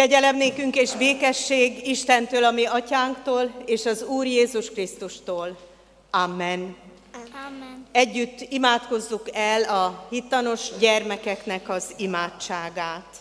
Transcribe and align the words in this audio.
Kegyelem 0.00 0.36
nékünk 0.36 0.76
és 0.76 0.92
békesség 0.92 1.86
Istentől, 1.88 2.44
a 2.44 2.50
mi 2.50 2.64
atyánktól, 2.64 3.62
és 3.66 3.86
az 3.86 4.02
Úr 4.02 4.26
Jézus 4.26 4.70
Krisztustól. 4.70 5.58
Amen. 6.10 6.76
Amen. 7.46 7.86
Együtt 7.92 8.40
imádkozzuk 8.48 9.22
el 9.32 9.62
a 9.62 10.06
hittanos 10.10 10.68
gyermekeknek 10.78 11.68
az 11.68 11.94
imádságát. 11.96 13.16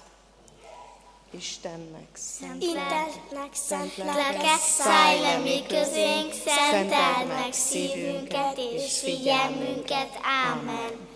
Istennek 1.32 2.10
szent 2.14 2.64
Intesnek 2.64 3.54
szent 3.54 3.98
lelke, 3.98 4.56
szállj 4.58 5.20
le 5.20 5.38
mi 5.38 5.64
közénk, 5.68 6.34
szenteld 6.46 7.28
meg 7.28 7.54
szívünket 7.54 8.58
és 8.58 9.00
figyelmünket. 9.00 10.10
Amen. 10.52 11.09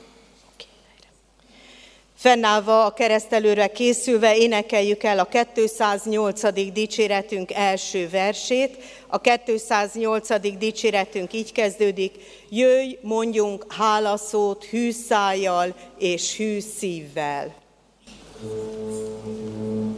Fennállva 2.24 2.86
a 2.86 2.94
keresztelőre 2.94 3.68
készülve 3.68 4.38
énekeljük 4.38 5.04
el 5.04 5.20
a 5.20 5.28
208. 5.54 6.72
dicséretünk 6.74 7.52
első 7.54 8.10
versét. 8.10 8.78
A 9.08 9.22
208. 9.22 10.58
dicséretünk 10.58 11.34
így 11.34 11.52
kezdődik, 11.52 12.14
jöjj, 12.50 12.98
mondjunk 13.02 13.66
hálaszót 13.74 14.64
hű 14.64 14.92
szájjal 14.92 15.76
és 15.98 16.38
hű 16.38 16.60
szívvel. 16.60 17.56
Thank 18.42 19.26
you. 19.26 19.93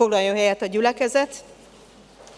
Foglaljon 0.00 0.34
helyet 0.34 0.62
a 0.62 0.66
gyülekezet, 0.66 1.44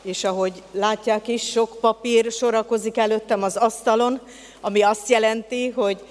és 0.02 0.24
ahogy 0.24 0.62
látják 0.72 1.28
is, 1.28 1.50
sok 1.50 1.80
papír 1.80 2.32
sorakozik 2.32 2.96
előttem 2.96 3.42
az 3.42 3.56
asztalon, 3.56 4.20
ami 4.60 4.82
azt 4.82 5.08
jelenti, 5.08 5.68
hogy 5.68 6.04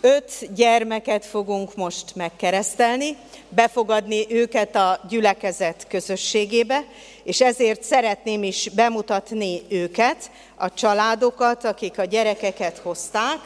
öt 0.00 0.54
gyermeket 0.54 1.26
fogunk 1.26 1.74
most 1.74 2.14
megkeresztelni, 2.14 3.16
befogadni 3.48 4.26
őket 4.28 4.76
a 4.76 5.00
gyülekezet 5.08 5.86
közösségébe, 5.88 6.84
és 7.22 7.40
ezért 7.40 7.82
szeretném 7.82 8.42
is 8.42 8.68
bemutatni 8.68 9.62
őket, 9.68 10.30
a 10.56 10.74
családokat, 10.74 11.64
akik 11.64 11.98
a 11.98 12.04
gyerekeket 12.04 12.78
hozták, 12.78 13.38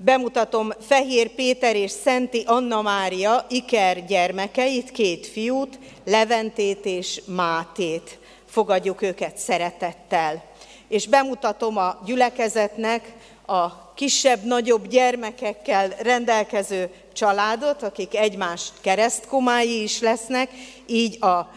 Bemutatom 0.00 0.72
Fehér 0.80 1.28
Péter 1.28 1.76
és 1.76 1.90
Szenti 1.90 2.42
Anna 2.46 2.82
Mária 2.82 3.46
Iker 3.48 4.04
gyermekeit, 4.06 4.90
két 4.90 5.26
fiút, 5.26 5.78
Leventét 6.04 6.84
és 6.84 7.22
Mátét. 7.26 8.18
Fogadjuk 8.46 9.02
őket 9.02 9.36
szeretettel. 9.36 10.44
És 10.88 11.06
bemutatom 11.06 11.76
a 11.76 11.98
gyülekezetnek 12.04 13.12
a 13.46 13.92
kisebb-nagyobb 13.94 14.86
gyermekekkel 14.86 15.88
rendelkező 15.88 16.90
családot, 17.12 17.82
akik 17.82 18.16
egymást 18.16 18.72
keresztkomái 18.80 19.82
is 19.82 20.00
lesznek, 20.00 20.50
így 20.86 21.22
a 21.22 21.50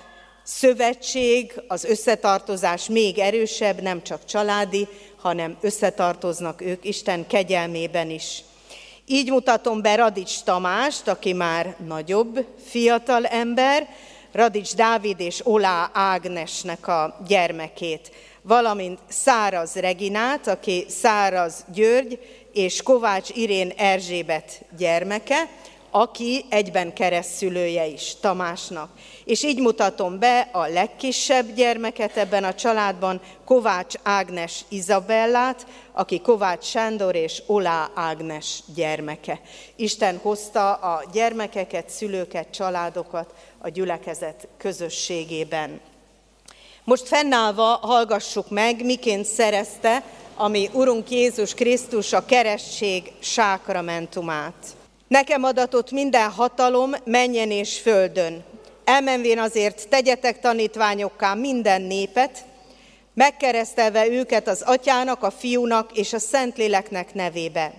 szövetség, 0.44 1.62
az 1.68 1.84
összetartozás 1.84 2.88
még 2.88 3.20
erősebb, 3.20 3.82
nem 3.82 4.04
csak 4.04 4.26
családi, 4.26 4.88
hanem 5.22 5.58
összetartoznak 5.62 6.62
ők 6.62 6.86
Isten 6.86 7.28
kegyelmében 7.28 8.10
is. 8.10 8.44
Így 9.06 9.30
mutatom 9.30 9.82
be 9.82 9.96
Radics 9.96 10.42
Tamást, 10.44 11.08
aki 11.08 11.34
már 11.34 11.76
nagyobb, 11.88 12.46
fiatal 12.66 13.26
ember, 13.26 13.88
Radics 14.32 14.76
Dávid 14.76 15.20
és 15.20 15.42
Olá 15.44 15.90
Ágnesnek 15.94 16.88
a 16.88 17.18
gyermekét, 17.28 18.12
valamint 18.42 19.00
Száraz 19.08 19.76
Reginát, 19.76 20.48
aki 20.48 20.86
Száraz 20.90 21.66
György 21.74 22.20
és 22.54 22.82
Kovács 22.82 23.30
Irén 23.30 23.74
Erzsébet 23.78 24.62
gyermeke, 24.78 25.50
aki 25.92 26.46
egyben 26.50 26.94
keresztülője 26.94 27.86
is 27.86 28.16
Tamásnak. 28.20 28.90
És 29.26 29.44
így 29.44 29.60
mutatom 29.60 30.20
be 30.20 30.50
a 30.52 30.68
legkisebb 30.68 31.54
gyermeket 31.54 32.18
ebben 32.18 32.44
a 32.44 32.54
családban, 32.54 33.22
Kovács 33.46 33.96
Ágnes 34.04 34.66
Izabellát, 34.70 35.66
aki 35.92 36.22
Kovács 36.22 36.64
Sándor 36.64 37.16
és 37.16 37.42
Olá 37.46 37.90
Ágnes 37.96 38.64
gyermeke. 38.76 39.42
Isten 39.76 40.20
hozta 40.22 40.74
a 40.74 41.04
gyermekeket, 41.14 41.90
szülőket, 41.90 42.48
családokat 42.52 43.34
a 43.58 43.70
gyülekezet 43.70 44.48
közösségében. 44.58 45.80
Most 46.84 47.08
fennállva 47.08 47.64
hallgassuk 47.64 48.50
meg, 48.50 48.86
miként 48.86 49.26
szerezte 49.26 50.04
ami 50.42 50.70
Urunk 50.74 51.10
Jézus 51.10 51.54
Krisztus 51.54 52.14
a 52.14 52.26
keresztség 52.26 53.12
sákramentumát. 53.20 54.76
Nekem 55.12 55.44
adatott 55.44 55.92
minden 55.92 56.30
hatalom 56.30 56.92
menjen 57.04 57.52
és 57.52 57.80
földön. 57.80 58.44
Elmenvén 58.84 59.40
azért 59.40 59.90
tegyetek 59.90 60.40
tanítványokká 60.40 61.34
minden 61.34 61.82
népet, 61.82 62.46
megkeresztelve 63.14 64.08
őket 64.08 64.48
az 64.48 64.62
atyának, 64.62 65.24
a 65.24 65.32
fiúnak 65.32 65.98
és 65.98 66.14
a 66.14 66.20
szentléleknek 66.20 67.14
nevébe. 67.14 67.74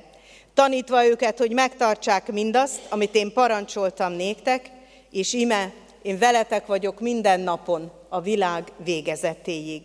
Tanítva 0.54 1.06
őket, 1.06 1.38
hogy 1.38 1.52
megtartsák 1.52 2.32
mindazt, 2.32 2.80
amit 2.88 3.14
én 3.14 3.32
parancsoltam 3.32 4.12
néktek, 4.12 4.70
és 5.10 5.32
ime, 5.32 5.72
én 6.02 6.18
veletek 6.18 6.66
vagyok 6.66 7.00
minden 7.00 7.40
napon 7.40 7.92
a 8.08 8.20
világ 8.20 8.72
végezetéig. 8.84 9.82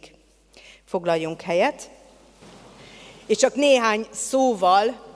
Foglaljunk 0.86 1.42
helyet, 1.42 1.90
és 3.28 3.38
csak 3.38 3.56
néhány 3.56 4.08
szóval 4.12 5.07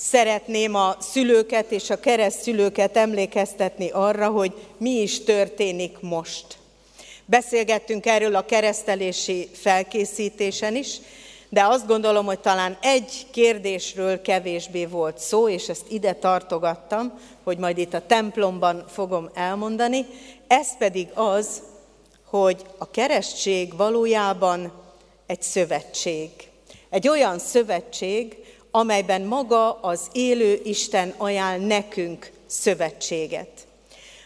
Szeretném 0.00 0.74
a 0.74 0.96
szülőket 1.00 1.70
és 1.70 1.90
a 1.90 2.00
keresztszülőket 2.00 2.96
emlékeztetni 2.96 3.90
arra, 3.90 4.28
hogy 4.28 4.52
mi 4.76 4.90
is 4.90 5.24
történik 5.24 6.00
most. 6.00 6.46
Beszélgettünk 7.24 8.06
erről 8.06 8.34
a 8.34 8.44
keresztelési 8.44 9.48
felkészítésen 9.52 10.76
is, 10.76 11.00
de 11.48 11.64
azt 11.64 11.86
gondolom, 11.86 12.26
hogy 12.26 12.38
talán 12.38 12.78
egy 12.82 13.26
kérdésről 13.30 14.22
kevésbé 14.22 14.86
volt 14.86 15.18
szó, 15.18 15.48
és 15.48 15.68
ezt 15.68 15.90
ide 15.90 16.12
tartogattam, 16.12 17.18
hogy 17.44 17.58
majd 17.58 17.78
itt 17.78 17.94
a 17.94 18.06
templomban 18.06 18.84
fogom 18.88 19.30
elmondani. 19.34 20.06
Ez 20.46 20.76
pedig 20.76 21.08
az, 21.14 21.62
hogy 22.24 22.64
a 22.78 22.90
keresztség 22.90 23.76
valójában 23.76 24.72
egy 25.26 25.42
szövetség. 25.42 26.30
Egy 26.90 27.08
olyan 27.08 27.38
szövetség, 27.38 28.36
amelyben 28.78 29.22
maga 29.22 29.72
az 29.72 30.00
élő 30.12 30.60
Isten 30.64 31.14
ajánl 31.16 31.66
nekünk 31.66 32.30
szövetséget. 32.46 33.48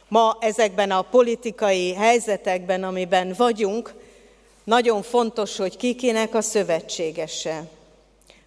Ma 0.09 0.37
ezekben 0.41 0.91
a 0.91 1.03
politikai 1.03 1.95
helyzetekben, 1.95 2.85
amiben 2.85 3.35
vagyunk, 3.37 3.95
nagyon 4.65 5.03
fontos, 5.03 5.57
hogy 5.57 5.77
kikinek 5.77 6.35
a 6.35 6.41
szövetségese, 6.41 7.65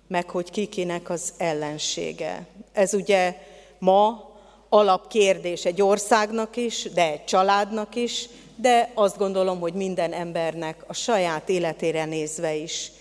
meg 0.07 0.29
hogy 0.29 0.51
kikinek 0.51 1.09
az 1.09 1.33
ellensége. 1.37 2.47
Ez 2.73 2.93
ugye 2.93 3.35
ma 3.79 4.29
alapkérdés 4.69 5.65
egy 5.65 5.81
országnak 5.81 6.55
is, 6.55 6.87
de 6.93 7.11
egy 7.11 7.25
családnak 7.25 7.95
is, 7.95 8.29
de 8.55 8.91
azt 8.93 9.17
gondolom, 9.17 9.59
hogy 9.59 9.73
minden 9.73 10.13
embernek 10.13 10.83
a 10.87 10.93
saját 10.93 11.49
életére 11.49 12.05
nézve 12.05 12.55
is. 12.55 12.91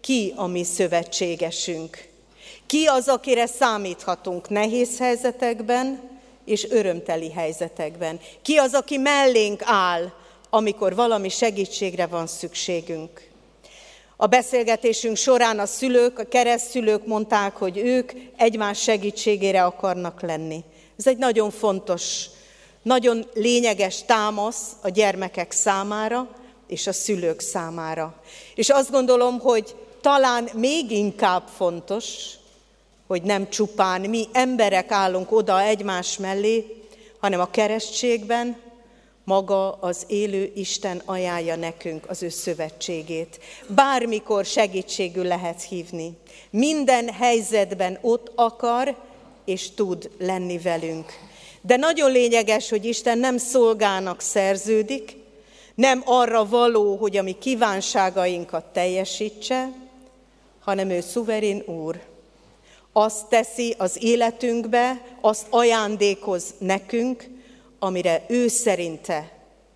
Ki 0.00 0.32
a 0.36 0.46
mi 0.46 0.64
szövetségesünk? 0.64 2.14
Ki 2.66 2.86
az, 2.86 3.08
akire 3.08 3.46
számíthatunk 3.46 4.48
nehéz 4.48 4.98
helyzetekben 4.98 6.00
és 6.44 6.70
örömteli 6.70 7.32
helyzetekben? 7.32 8.20
Ki 8.42 8.56
az, 8.56 8.74
aki 8.74 8.96
mellénk 8.96 9.62
áll, 9.64 10.12
amikor 10.50 10.94
valami 10.94 11.28
segítségre 11.28 12.06
van 12.06 12.26
szükségünk? 12.26 13.28
A 14.16 14.26
beszélgetésünk 14.26 15.16
során 15.16 15.58
a 15.58 15.66
szülők, 15.66 16.18
a 16.18 16.24
keresztszülők 16.24 17.06
mondták, 17.06 17.56
hogy 17.56 17.76
ők 17.78 18.12
egymás 18.36 18.82
segítségére 18.82 19.64
akarnak 19.64 20.22
lenni. 20.22 20.64
Ez 20.98 21.06
egy 21.06 21.18
nagyon 21.18 21.50
fontos, 21.50 22.26
nagyon 22.82 23.26
lényeges 23.34 24.04
támasz 24.04 24.72
a 24.82 24.88
gyermekek 24.88 25.52
számára 25.52 26.28
és 26.66 26.86
a 26.86 26.92
szülők 26.92 27.40
számára. 27.40 28.14
És 28.54 28.68
azt 28.68 28.90
gondolom, 28.90 29.38
hogy 29.38 29.74
talán 30.00 30.48
még 30.54 30.90
inkább 30.90 31.42
fontos, 31.56 32.04
hogy 33.06 33.22
nem 33.22 33.48
csupán 33.48 34.00
mi 34.00 34.24
emberek 34.32 34.90
állunk 34.90 35.32
oda 35.32 35.62
egymás 35.62 36.18
mellé, 36.18 36.82
hanem 37.20 37.40
a 37.40 37.50
keresztségben 37.50 38.56
maga 39.24 39.72
az 39.72 40.04
élő 40.06 40.52
Isten 40.54 41.02
ajánlja 41.04 41.56
nekünk 41.56 42.08
az 42.08 42.22
ő 42.22 42.28
szövetségét. 42.28 43.38
Bármikor 43.66 44.44
segítségül 44.44 45.24
lehet 45.24 45.62
hívni. 45.62 46.12
Minden 46.50 47.08
helyzetben 47.12 47.98
ott 48.00 48.32
akar 48.34 48.96
és 49.44 49.70
tud 49.70 50.10
lenni 50.18 50.58
velünk. 50.58 51.12
De 51.60 51.76
nagyon 51.76 52.12
lényeges, 52.12 52.68
hogy 52.68 52.84
Isten 52.84 53.18
nem 53.18 53.38
szolgának 53.38 54.20
szerződik, 54.20 55.16
nem 55.74 56.02
arra 56.04 56.48
való, 56.48 56.96
hogy 56.96 57.16
a 57.16 57.22
mi 57.22 57.32
kívánságainkat 57.38 58.64
teljesítse, 58.64 59.72
hanem 60.60 60.90
ő 60.90 61.00
szuverén 61.00 61.62
úr. 61.66 62.00
Azt 62.98 63.26
teszi 63.28 63.74
az 63.78 63.96
életünkbe, 64.00 65.02
azt 65.20 65.46
ajándékoz 65.50 66.54
nekünk, 66.58 67.28
amire 67.78 68.24
ő 68.28 68.48
szerinte 68.48 69.32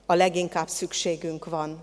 a 0.06 0.14
leginkább 0.14 0.69
szükségünk 0.69 1.44
van. 1.44 1.78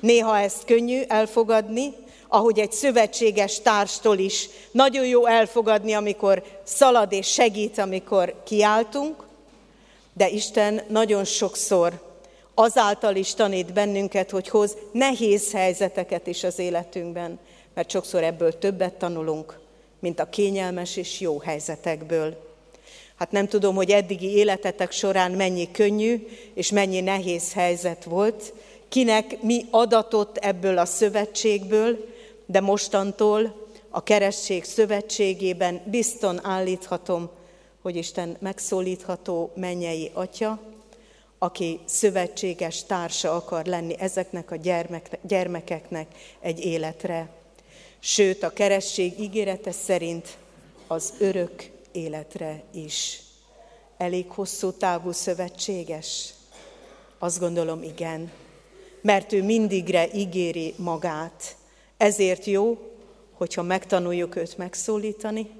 Néha 0.00 0.38
ezt 0.38 0.64
könnyű 0.64 1.02
elfogadni, 1.08 1.92
ahogy 2.28 2.58
egy 2.58 2.72
szövetséges 2.72 3.60
társtól 3.60 4.18
is 4.18 4.48
nagyon 4.70 5.06
jó 5.06 5.26
elfogadni, 5.26 5.92
amikor 5.92 6.42
szalad 6.64 7.12
és 7.12 7.26
segít, 7.26 7.78
amikor 7.78 8.42
kiáltunk, 8.44 9.24
de 10.12 10.28
Isten 10.28 10.82
nagyon 10.88 11.24
sokszor 11.24 12.00
azáltal 12.54 13.16
is 13.16 13.34
tanít 13.34 13.72
bennünket, 13.72 14.30
hogy 14.30 14.48
hoz 14.48 14.76
nehéz 14.92 15.52
helyzeteket 15.52 16.26
is 16.26 16.44
az 16.44 16.58
életünkben, 16.58 17.38
mert 17.74 17.90
sokszor 17.90 18.22
ebből 18.22 18.58
többet 18.58 18.94
tanulunk, 18.94 19.64
mint 19.98 20.20
a 20.20 20.28
kényelmes 20.28 20.96
és 20.96 21.20
jó 21.20 21.38
helyzetekből. 21.38 22.44
Hát 23.16 23.30
nem 23.30 23.48
tudom, 23.48 23.74
hogy 23.74 23.90
eddigi 23.90 24.30
életetek 24.30 24.92
során 24.92 25.30
mennyi 25.30 25.70
könnyű 25.70 26.26
és 26.54 26.70
mennyi 26.70 27.00
nehéz 27.00 27.52
helyzet 27.52 28.04
volt, 28.04 28.52
kinek 28.88 29.42
mi 29.42 29.64
adatott 29.70 30.36
ebből 30.36 30.78
a 30.78 30.84
szövetségből, 30.84 32.14
de 32.46 32.60
mostantól 32.60 33.68
a 33.90 34.02
keresztség 34.02 34.64
szövetségében 34.64 35.82
bizton 35.84 36.44
állíthatom, 36.44 37.30
hogy 37.82 37.96
Isten 37.96 38.36
megszólítható 38.40 39.50
mennyei 39.54 40.10
atya, 40.14 40.60
aki 41.38 41.80
szövetséges 41.84 42.84
társa 42.84 43.34
akar 43.34 43.64
lenni 43.64 43.94
ezeknek 43.98 44.50
a 44.50 44.56
gyermek, 44.56 45.18
gyermekeknek 45.22 46.06
egy 46.40 46.64
életre. 46.64 47.28
Sőt, 48.08 48.42
a 48.42 48.52
keresztség 48.52 49.20
ígérete 49.20 49.72
szerint 49.72 50.36
az 50.86 51.14
örök 51.18 51.70
életre 51.92 52.62
is. 52.72 53.20
Elég 53.96 54.30
hosszú 54.30 54.72
távú 54.72 55.12
szövetséges? 55.12 56.34
Azt 57.18 57.38
gondolom, 57.38 57.82
igen. 57.82 58.30
Mert 59.00 59.32
ő 59.32 59.42
mindigre 59.42 60.08
ígéri 60.14 60.74
magát. 60.76 61.56
Ezért 61.96 62.44
jó, 62.44 62.78
hogyha 63.32 63.62
megtanuljuk 63.62 64.36
őt 64.36 64.56
megszólítani, 64.56 65.50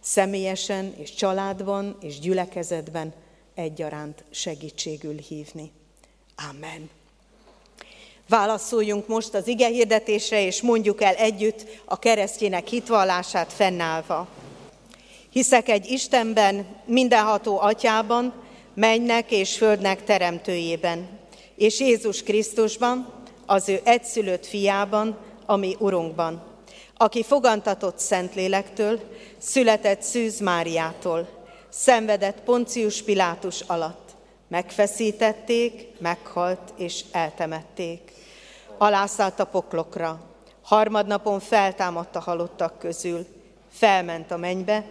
személyesen 0.00 0.94
és 0.96 1.14
családban 1.14 1.96
és 2.00 2.18
gyülekezetben 2.18 3.14
egyaránt 3.54 4.24
segítségül 4.30 5.16
hívni. 5.16 5.70
Amen. 6.50 6.90
Válaszoljunk 8.28 9.06
most 9.06 9.34
az 9.34 9.46
ige 9.46 9.66
hirdetésre, 9.66 10.42
és 10.44 10.62
mondjuk 10.62 11.02
el 11.02 11.14
együtt 11.14 11.66
a 11.84 11.98
keresztjének 11.98 12.66
hitvallását 12.66 13.52
fennállva. 13.52 14.28
Hiszek 15.30 15.68
egy 15.68 15.90
Istenben, 15.90 16.66
mindenható 16.84 17.60
atyában, 17.60 18.32
mennek 18.74 19.30
és 19.30 19.56
földnek 19.56 20.04
teremtőjében, 20.04 21.08
és 21.56 21.80
Jézus 21.80 22.22
Krisztusban, 22.22 23.12
az 23.46 23.68
ő 23.68 23.80
egyszülött 23.84 24.46
fiában, 24.46 25.16
ami 25.46 25.76
Urunkban, 25.78 26.42
aki 26.96 27.22
fogantatott 27.22 27.98
Szentlélektől, 27.98 29.00
született 29.38 30.02
Szűz 30.02 30.40
Máriától, 30.40 31.28
szenvedett 31.68 32.40
Poncius 32.40 33.02
Pilátus 33.02 33.60
alatt, 33.60 34.03
megfeszítették, 34.48 35.86
meghalt 35.98 36.72
és 36.76 37.04
eltemették. 37.12 38.12
Alászállt 38.78 39.40
a 39.40 39.44
poklokra, 39.44 40.20
harmadnapon 40.62 41.40
feltámadt 41.40 42.16
a 42.16 42.20
halottak 42.20 42.78
közül, 42.78 43.26
felment 43.70 44.30
a 44.30 44.36
mennybe, 44.36 44.84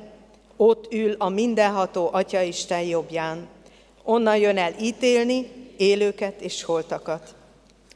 ott 0.58 0.94
ül 0.94 1.16
a 1.18 1.30
mindenható 1.30 2.10
Atya 2.12 2.42
Isten 2.42 2.82
jobbján. 2.82 3.48
Onnan 4.04 4.38
jön 4.38 4.58
el 4.58 4.74
ítélni 4.80 5.52
élőket 5.78 6.42
és 6.42 6.64
holtakat. 6.64 7.36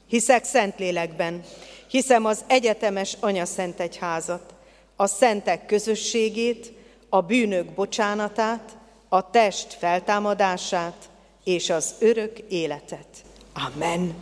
Hiszek 0.08 0.44
Szentlélekben, 0.44 1.44
hiszem 1.88 2.26
az 2.26 2.44
egyetemes 2.48 3.18
Anya 3.20 3.46
Szent 3.46 3.80
Egyházat, 3.80 4.54
a 4.96 5.08
szentek 5.08 5.66
közösségét, 5.66 6.72
a 7.10 7.22
bűnök 7.22 7.66
bocsánatát, 7.66 8.78
a 9.10 9.30
test 9.30 9.74
feltámadását 9.74 11.10
és 11.48 11.70
az 11.70 11.96
örök 12.00 12.40
életet. 12.50 13.08
Amen. 13.54 14.16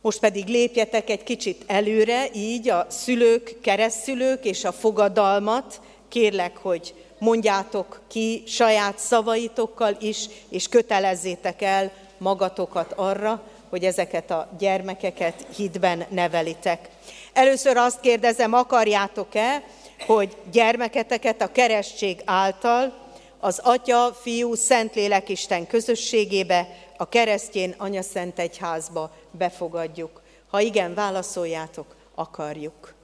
Most 0.00 0.18
pedig 0.18 0.46
lépjetek 0.46 1.10
egy 1.10 1.22
kicsit 1.22 1.64
előre, 1.66 2.26
így 2.34 2.68
a 2.68 2.86
szülők, 2.88 3.60
keresztszülők 3.60 4.44
és 4.44 4.64
a 4.64 4.72
fogadalmat 4.72 5.80
kérlek, 6.08 6.56
hogy 6.56 6.94
mondjátok 7.18 8.00
ki 8.08 8.42
saját 8.46 8.98
szavaitokkal 8.98 9.96
is, 10.00 10.26
és 10.48 10.68
kötelezzétek 10.68 11.62
el 11.62 11.92
magatokat 12.18 12.92
arra, 12.92 13.42
hogy 13.68 13.84
ezeket 13.84 14.30
a 14.30 14.48
gyermekeket 14.58 15.46
hitben 15.56 16.04
nevelitek. 16.08 16.88
Először 17.32 17.76
azt 17.76 18.00
kérdezem, 18.00 18.52
akarjátok-e, 18.52 19.64
hogy 20.06 20.36
gyermeketeket 20.52 21.42
a 21.42 21.52
keresztség 21.52 22.22
által 22.24 23.05
az 23.46 23.60
Atya, 23.62 24.12
Fiú, 24.20 24.54
Szentlélek 24.54 25.28
Isten 25.28 25.66
közösségébe, 25.66 26.68
a 26.96 27.08
keresztjén 27.08 27.74
Anya 27.78 28.02
Szent 28.02 28.38
Egyházba 28.38 29.14
befogadjuk? 29.30 30.22
Ha 30.50 30.60
igen, 30.60 30.94
válaszoljátok, 30.94 31.96
akarjuk. 32.14 32.94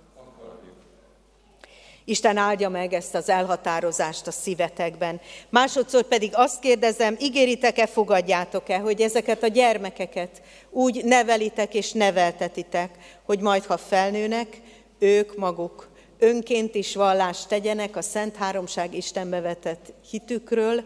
Isten 2.04 2.36
áldja 2.36 2.68
meg 2.68 2.92
ezt 2.92 3.14
az 3.14 3.28
elhatározást 3.28 4.26
a 4.26 4.30
szívetekben. 4.30 5.20
Másodszor 5.48 6.02
pedig 6.02 6.30
azt 6.34 6.60
kérdezem, 6.60 7.16
ígéritek-e, 7.20 7.86
fogadjátok-e, 7.86 8.78
hogy 8.78 9.00
ezeket 9.00 9.42
a 9.42 9.46
gyermekeket 9.46 10.42
úgy 10.70 11.04
nevelitek 11.04 11.74
és 11.74 11.92
neveltetitek, 11.92 12.90
hogy 13.24 13.40
majd, 13.40 13.64
ha 13.64 13.76
felnőnek, 13.76 14.60
ők 14.98 15.36
maguk 15.36 15.91
önként 16.22 16.74
is 16.74 16.94
vallást 16.94 17.48
tegyenek 17.48 17.96
a 17.96 18.02
Szent 18.02 18.36
Háromság 18.36 18.94
Istenbe 18.94 19.40
vetett 19.40 19.92
hitükről, 20.10 20.84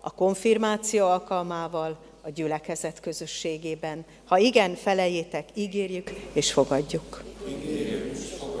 a 0.00 0.14
konfirmáció 0.14 1.06
alkalmával, 1.06 1.98
a 2.22 2.30
gyülekezet 2.30 3.00
közösségében. 3.00 4.04
Ha 4.24 4.38
igen, 4.38 4.74
felejétek, 4.74 5.48
ígérjük 5.54 6.10
és 6.32 6.52
fogadjuk. 6.52 7.22
Ígérjük 7.48 8.12
és 8.12 8.18
fogadjuk. 8.18 8.51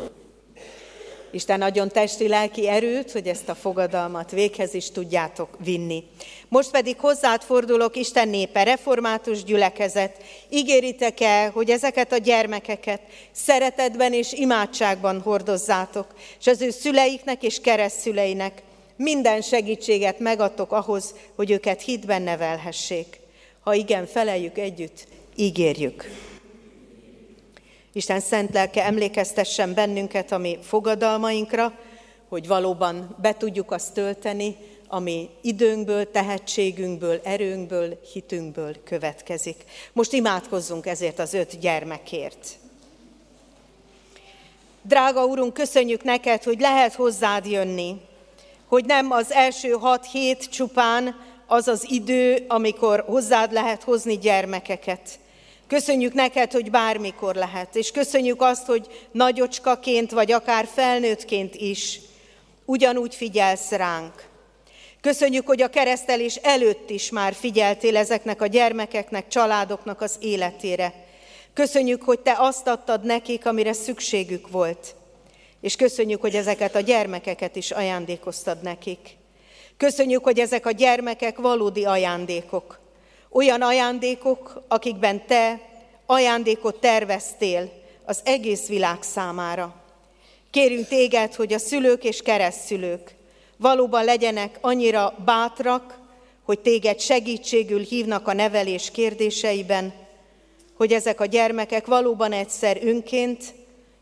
Isten 1.32 1.62
adjon 1.62 1.88
testi-lelki 1.88 2.68
erőt, 2.68 3.12
hogy 3.12 3.26
ezt 3.26 3.48
a 3.48 3.54
fogadalmat 3.54 4.30
véghez 4.30 4.74
is 4.74 4.90
tudjátok 4.90 5.48
vinni. 5.64 6.04
Most 6.48 6.70
pedig 6.70 6.98
hozzád 6.98 7.42
fordulok, 7.42 7.96
Isten 7.96 8.28
népe, 8.28 8.62
református 8.62 9.44
gyülekezet. 9.44 10.16
Ígéritek 10.48 11.20
el, 11.20 11.50
hogy 11.50 11.70
ezeket 11.70 12.12
a 12.12 12.16
gyermekeket 12.16 13.00
szeretetben 13.32 14.12
és 14.12 14.32
imádságban 14.32 15.20
hordozzátok, 15.20 16.06
és 16.40 16.46
az 16.46 16.60
ő 16.60 16.70
szüleiknek 16.70 17.42
és 17.42 17.60
keresztszüleinek 17.60 18.62
minden 18.96 19.40
segítséget 19.40 20.18
megadtok 20.18 20.72
ahhoz, 20.72 21.14
hogy 21.36 21.50
őket 21.50 21.82
hitben 21.82 22.22
nevelhessék. 22.22 23.20
Ha 23.60 23.74
igen, 23.74 24.06
feleljük 24.06 24.58
együtt, 24.58 25.06
ígérjük. 25.36 26.30
Isten 27.92 28.20
szent 28.20 28.52
lelke 28.52 28.84
emlékeztessen 28.84 29.74
bennünket 29.74 30.32
a 30.32 30.38
mi 30.38 30.58
fogadalmainkra, 30.62 31.72
hogy 32.28 32.46
valóban 32.46 33.16
be 33.20 33.36
tudjuk 33.36 33.70
azt 33.70 33.94
tölteni, 33.94 34.56
ami 34.88 35.28
időnkből, 35.40 36.10
tehetségünkből, 36.10 37.20
erőnkből, 37.24 37.98
hitünkből 38.12 38.82
következik. 38.84 39.64
Most 39.92 40.12
imádkozzunk 40.12 40.86
ezért 40.86 41.18
az 41.18 41.34
öt 41.34 41.58
gyermekért. 41.58 42.46
Drága 44.82 45.24
Urunk, 45.24 45.54
köszönjük 45.54 46.02
neked, 46.02 46.42
hogy 46.42 46.60
lehet 46.60 46.94
hozzád 46.94 47.46
jönni, 47.46 48.00
hogy 48.66 48.84
nem 48.84 49.10
az 49.10 49.32
első 49.32 49.70
hat 49.70 50.10
hét 50.10 50.50
csupán 50.50 51.16
az 51.46 51.68
az 51.68 51.90
idő, 51.90 52.44
amikor 52.48 53.04
hozzád 53.06 53.52
lehet 53.52 53.82
hozni 53.82 54.18
gyermekeket, 54.18 55.18
Köszönjük 55.72 56.12
neked, 56.12 56.52
hogy 56.52 56.70
bármikor 56.70 57.34
lehet, 57.34 57.76
és 57.76 57.90
köszönjük 57.90 58.42
azt, 58.42 58.66
hogy 58.66 59.08
nagyocskaként, 59.12 60.10
vagy 60.10 60.32
akár 60.32 60.68
felnőttként 60.74 61.54
is 61.54 62.00
ugyanúgy 62.64 63.14
figyelsz 63.14 63.70
ránk. 63.70 64.12
Köszönjük, 65.00 65.46
hogy 65.46 65.62
a 65.62 65.70
keresztelés 65.70 66.36
előtt 66.36 66.90
is 66.90 67.10
már 67.10 67.34
figyeltél 67.34 67.96
ezeknek 67.96 68.42
a 68.42 68.46
gyermekeknek, 68.46 69.28
családoknak 69.28 70.00
az 70.00 70.16
életére. 70.20 70.94
Köszönjük, 71.52 72.02
hogy 72.02 72.20
te 72.20 72.36
azt 72.38 72.68
adtad 72.68 73.04
nekik, 73.04 73.46
amire 73.46 73.72
szükségük 73.72 74.50
volt. 74.50 74.94
És 75.60 75.76
köszönjük, 75.76 76.20
hogy 76.20 76.34
ezeket 76.34 76.74
a 76.74 76.80
gyermekeket 76.80 77.56
is 77.56 77.70
ajándékoztad 77.70 78.62
nekik. 78.62 79.16
Köszönjük, 79.76 80.24
hogy 80.24 80.38
ezek 80.38 80.66
a 80.66 80.70
gyermekek 80.70 81.38
valódi 81.38 81.84
ajándékok. 81.84 82.81
Olyan 83.32 83.62
ajándékok, 83.62 84.62
akikben 84.68 85.26
te 85.26 85.60
ajándékot 86.06 86.80
terveztél 86.80 87.72
az 88.04 88.20
egész 88.24 88.66
világ 88.66 89.02
számára. 89.02 89.74
Kérünk 90.50 90.86
téged, 90.86 91.34
hogy 91.34 91.52
a 91.52 91.58
szülők 91.58 92.04
és 92.04 92.22
keresztszülők 92.22 93.14
valóban 93.56 94.04
legyenek 94.04 94.58
annyira 94.60 95.14
bátrak, 95.24 95.98
hogy 96.42 96.58
téged 96.58 97.00
segítségül 97.00 97.80
hívnak 97.80 98.28
a 98.28 98.32
nevelés 98.32 98.90
kérdéseiben, 98.90 99.92
hogy 100.76 100.92
ezek 100.92 101.20
a 101.20 101.26
gyermekek 101.26 101.86
valóban 101.86 102.32
egyszer 102.32 102.78
önként 102.82 103.54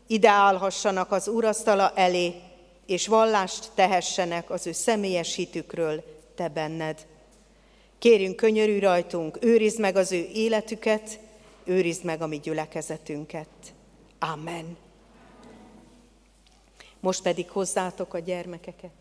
ide 0.07 0.29
állhassanak 0.29 1.11
az 1.11 1.27
úrasztala 1.27 1.91
elé, 1.95 2.33
és 2.85 3.07
vallást 3.07 3.69
tehessenek 3.75 4.49
az 4.49 4.67
ő 4.67 4.71
személyes 4.71 5.35
hitükről, 5.35 6.03
te 6.35 6.47
benned. 6.47 7.05
Kérünk, 8.01 8.35
könyörű 8.35 8.79
rajtunk, 8.79 9.37
őrizd 9.41 9.79
meg 9.79 9.95
az 9.95 10.11
ő 10.11 10.29
életüket, 10.33 11.19
őrizd 11.63 12.03
meg 12.03 12.21
a 12.21 12.27
mi 12.27 12.39
gyülekezetünket. 12.39 13.47
Amen. 14.19 14.77
Most 16.99 17.21
pedig 17.21 17.49
hozzátok 17.49 18.13
a 18.13 18.19
gyermekeket. 18.19 18.91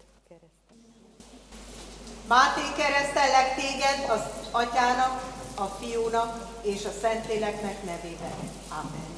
Máté 2.29 2.61
keresztellek 2.77 3.55
téged 3.55 4.11
az 4.11 4.21
atyának, 4.51 5.35
a 5.55 5.65
fiúnak 5.65 6.63
és 6.63 6.85
a 6.85 6.91
Szentléleknek 7.01 7.85
nevében. 7.85 8.39
Amen. 8.69 9.09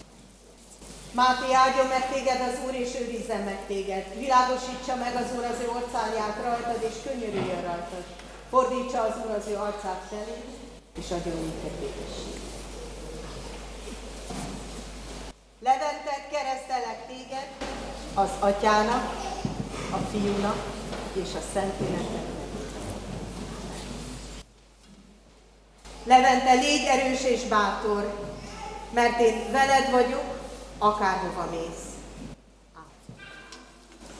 Máté 1.12 1.52
áldjon 1.52 1.86
meg 1.86 2.12
téged 2.12 2.40
az 2.40 2.58
Úr, 2.66 2.74
és 2.74 2.94
őrizzen 3.00 3.40
meg 3.40 3.66
téged. 3.66 4.18
Világosítsa 4.18 4.96
meg 4.96 5.14
az 5.14 5.36
Úr 5.36 5.44
az 5.44 5.60
ő 5.60 5.68
orcáját 5.68 6.42
rajtad, 6.42 6.82
és 6.90 6.94
könyörüljön 7.04 7.62
rajtad. 7.62 8.04
Fordítsa 8.52 9.02
az 9.02 9.14
Úr 9.24 9.30
az 9.30 9.46
ő 9.46 9.56
arcát 9.56 10.02
felé, 10.08 10.44
és 10.98 11.10
adjon 11.10 11.34
neked 11.34 11.78
békesség. 11.78 12.40
Leventek, 15.60 16.28
keresztelek 16.30 17.06
téged 17.06 17.46
az 18.14 18.28
atyának, 18.40 19.04
a 19.90 19.96
fiúnak 19.96 20.56
és 21.12 21.28
a 21.34 21.40
Szentléleknek. 21.52 22.24
Levente, 26.04 26.52
légy 26.52 26.84
erős 26.86 27.24
és 27.24 27.42
bátor, 27.42 28.14
mert 28.90 29.20
én 29.20 29.52
veled 29.52 29.90
vagyok, 29.90 30.38
akárhova 30.78 31.46
mész. 31.50 31.84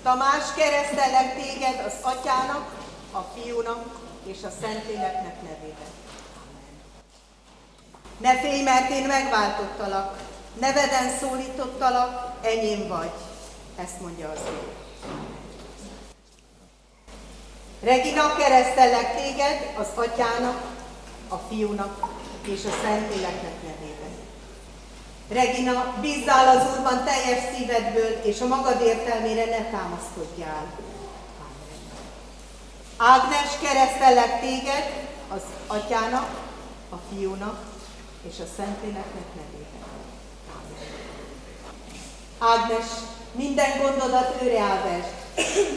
Tamás, 0.03 0.55
keresztelek 0.57 1.35
téged 1.35 1.85
az 1.87 1.95
atyának, 2.03 2.75
a 3.13 3.21
fiúnak 3.21 4.01
és 4.27 4.43
a 4.43 4.51
Szentléleknek 4.61 5.43
nevében. 5.43 5.91
Ne 8.19 8.39
félj, 8.39 8.63
mert 8.63 8.91
én 8.91 9.07
megváltottalak, 9.07 10.19
neveden 10.61 11.19
szólítottalak, 11.21 12.33
enyém 12.43 12.89
vagy. 12.89 13.13
Ezt 13.77 14.01
mondja 14.01 14.31
az 14.31 14.41
Úr. 14.41 14.73
Regina, 17.83 18.37
keresztellek 18.37 19.17
téged 19.17 19.75
az 19.79 19.87
atyának, 19.95 20.63
a 21.29 21.37
fiúnak 21.37 22.09
és 22.47 22.65
a 22.65 22.71
Szentléleknek 22.83 23.63
nevében. 23.63 24.13
Regina, 25.29 25.95
bízzál 26.01 26.57
az 26.57 26.77
Úrban 26.77 27.05
teljes 27.05 27.55
szívedből, 27.55 28.11
és 28.25 28.41
a 28.41 28.47
magad 28.47 28.81
értelmére 28.81 29.45
ne 29.45 29.71
támaszkodjál. 29.71 30.67
Ágnes, 33.05 33.59
keresztellek 33.63 34.41
téged 34.41 35.09
az 35.29 35.43
atyának, 35.67 36.41
a 36.91 36.97
fiúnak 37.11 37.65
és 38.29 38.35
a 38.41 38.45
Szentléleknek 38.57 39.27
nevében. 39.35 39.83
Ágnes, 42.39 42.87
minden 43.33 43.81
gondodat 43.81 44.43
őre 44.43 44.61
áldest, 44.61 45.13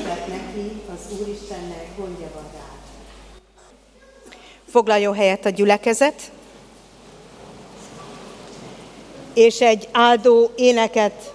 mert 0.07 0.27
neki 0.27 0.81
az 0.93 1.19
Úristennek 1.19 1.87
gondja 1.97 2.27
van 2.33 2.49
rá. 2.53 2.65
Foglaljon 4.69 5.15
helyet 5.15 5.45
a 5.45 5.49
gyülekezet, 5.49 6.31
és 9.33 9.61
egy 9.61 9.89
áldó 9.91 10.51
éneket 10.55 11.33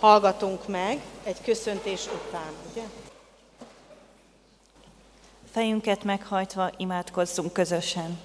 hallgatunk 0.00 0.66
meg 0.66 1.00
egy 1.24 1.42
köszöntés 1.44 2.06
után, 2.06 2.52
ugye? 2.72 2.82
Fejünket 5.50 6.04
meghajtva 6.04 6.70
imádkozzunk 6.76 7.52
közösen. 7.52 8.18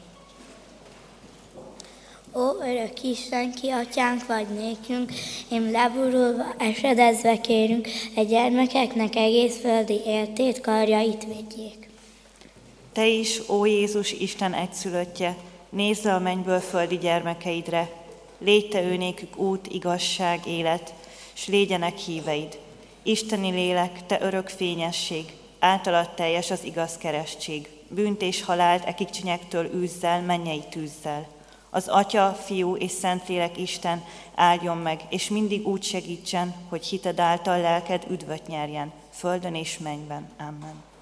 Ó, 2.36 2.62
örök 2.62 3.04
Isten, 3.04 3.52
ki 3.54 3.70
atyánk 3.70 4.28
vagy 4.28 4.48
nékünk, 4.48 5.12
én 5.52 5.72
leburulva, 5.72 6.56
esedezve 6.58 7.42
kérünk, 7.42 7.88
egy 8.16 8.28
gyermekeknek 8.28 9.16
egész 9.16 9.60
földi 9.60 10.02
éltét 10.06 10.62
karjait 10.62 11.26
védjék. 11.26 11.90
Te 12.92 13.08
is, 13.08 13.50
ó 13.50 13.66
Jézus, 13.66 14.12
Isten 14.12 14.54
egyszülöttje, 14.54 15.38
nézz 15.70 16.06
a 16.06 16.20
mennyből 16.20 16.60
földi 16.60 16.98
gyermekeidre, 16.98 17.90
légy 18.40 18.70
te 18.70 18.82
ő 18.84 18.98
nékük 18.98 19.38
út, 19.38 19.68
igazság, 19.68 20.48
élet, 20.48 20.94
s 21.34 21.48
légyenek 21.48 21.98
híveid. 21.98 22.60
Isteni 23.04 23.52
lélek, 23.52 24.06
te 24.06 24.22
örök 24.22 24.48
fényesség, 24.48 25.26
általad 25.64 26.10
teljes 26.10 26.52
az 26.52 26.64
igaz 26.64 26.98
keresztség, 26.98 27.70
bűnt 27.90 28.22
és 28.22 28.44
halált 28.44 28.86
ekikcsinyektől 28.86 29.74
űzzel, 29.76 30.22
mennyei 30.22 30.64
tűzzel. 30.70 31.28
Az 31.70 31.88
Atya, 31.88 32.34
Fiú 32.34 32.76
és 32.76 32.92
Szentlélek 32.92 33.58
Isten 33.58 34.04
áldjon 34.36 34.78
meg, 34.78 35.02
és 35.10 35.30
mindig 35.30 35.68
úgy 35.68 35.84
segítsen, 35.84 36.54
hogy 36.70 36.86
hited 36.86 37.20
által 37.20 37.62
lelked 37.62 38.06
üdvöt 38.10 38.48
nyerjen, 38.48 38.92
földön 39.14 39.56
és 39.56 39.78
mennyben. 39.78 40.30
Amen. 40.40 40.93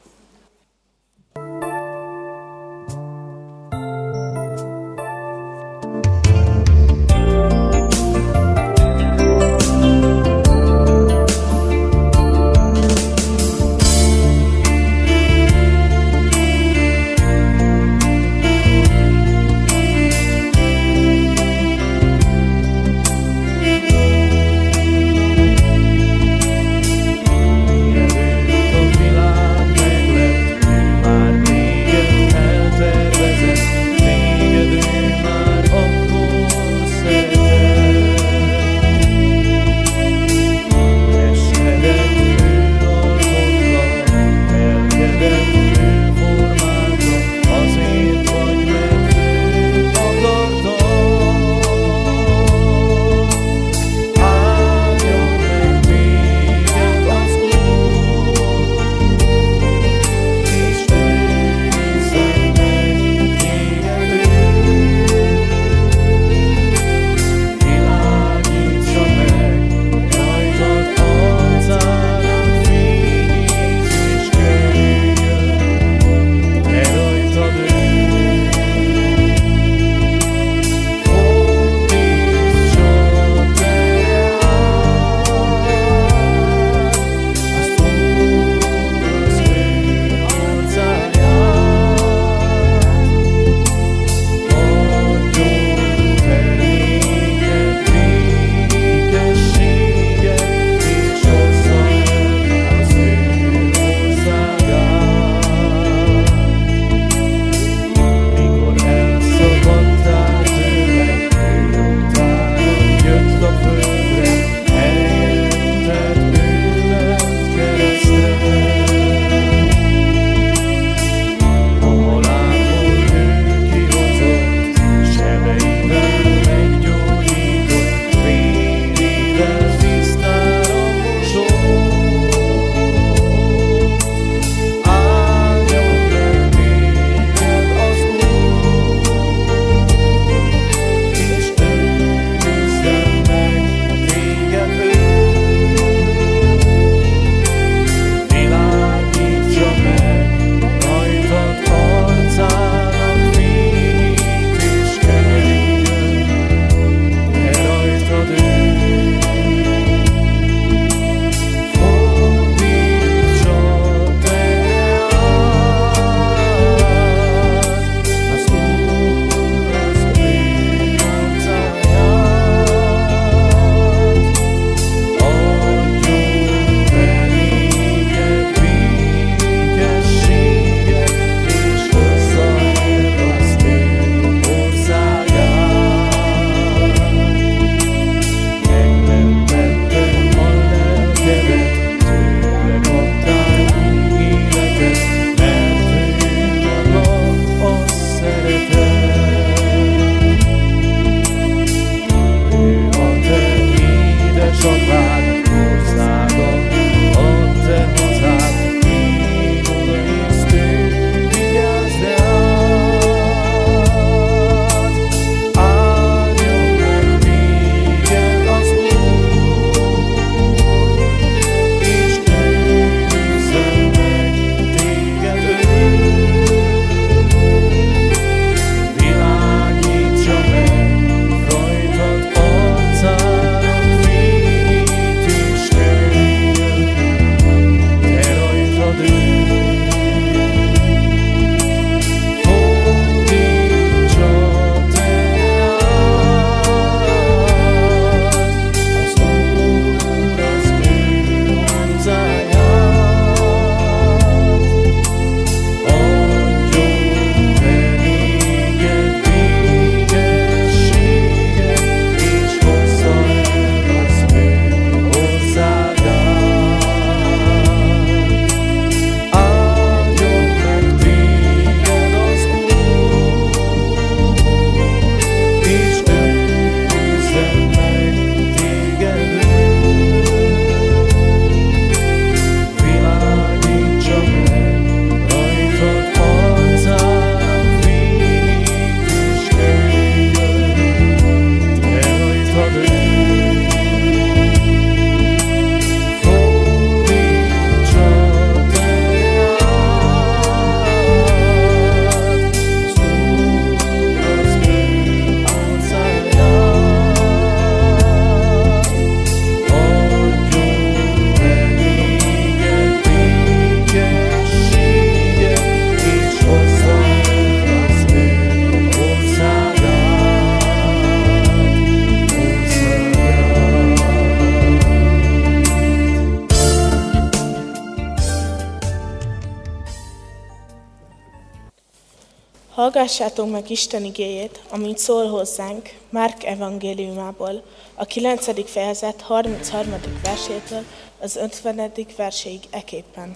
Hallgassátok 333.01 333.49
meg 333.49 333.69
Isten 333.69 334.03
igéjét, 334.03 334.61
amint 334.69 334.97
szól 334.97 335.29
hozzánk 335.29 335.89
Márk 336.09 336.43
evangéliumából, 336.43 337.63
a 337.95 338.05
9. 338.05 338.69
fejezet 338.69 339.21
33. 339.21 340.01
versétől 340.23 340.83
az 341.19 341.35
50. 341.35 341.91
verséig 342.17 342.59
eképpen. 342.69 343.35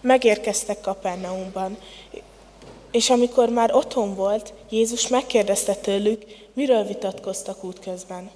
Megérkeztek 0.00 0.80
Kapernaumban, 0.80 1.78
és 2.90 3.10
amikor 3.10 3.48
már 3.48 3.74
otthon 3.74 4.14
volt, 4.14 4.52
Jézus 4.70 5.08
megkérdezte 5.08 5.74
tőlük, 5.74 6.24
miről 6.52 6.84
vitatkoztak 6.84 7.64
útközben. 7.64 8.30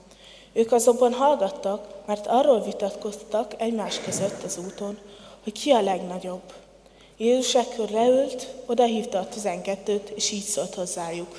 Ők 0.53 0.73
azonban 0.73 1.13
hallgattak, 1.13 1.87
mert 2.07 2.27
arról 2.27 2.63
vitatkoztak 2.63 3.55
egymás 3.59 4.01
között 4.01 4.43
az 4.43 4.59
úton, 4.67 4.99
hogy 5.43 5.53
ki 5.53 5.71
a 5.71 5.81
legnagyobb. 5.81 6.43
Jézus 7.23 7.55
ekkor 7.55 7.91
leült, 7.91 8.47
odahívta 8.67 9.19
a 9.19 9.29
tizenkettőt, 9.29 10.09
és 10.09 10.31
így 10.31 10.45
szólt 10.45 10.75
hozzájuk. 10.75 11.39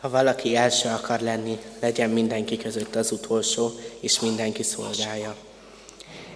Ha 0.00 0.10
valaki 0.10 0.56
első 0.56 0.88
akar 0.88 1.20
lenni, 1.20 1.58
legyen 1.80 2.10
mindenki 2.10 2.56
között 2.56 2.94
az 2.94 3.12
utolsó, 3.12 3.72
és 4.00 4.20
mindenki 4.20 4.62
szolgálja. 4.62 5.36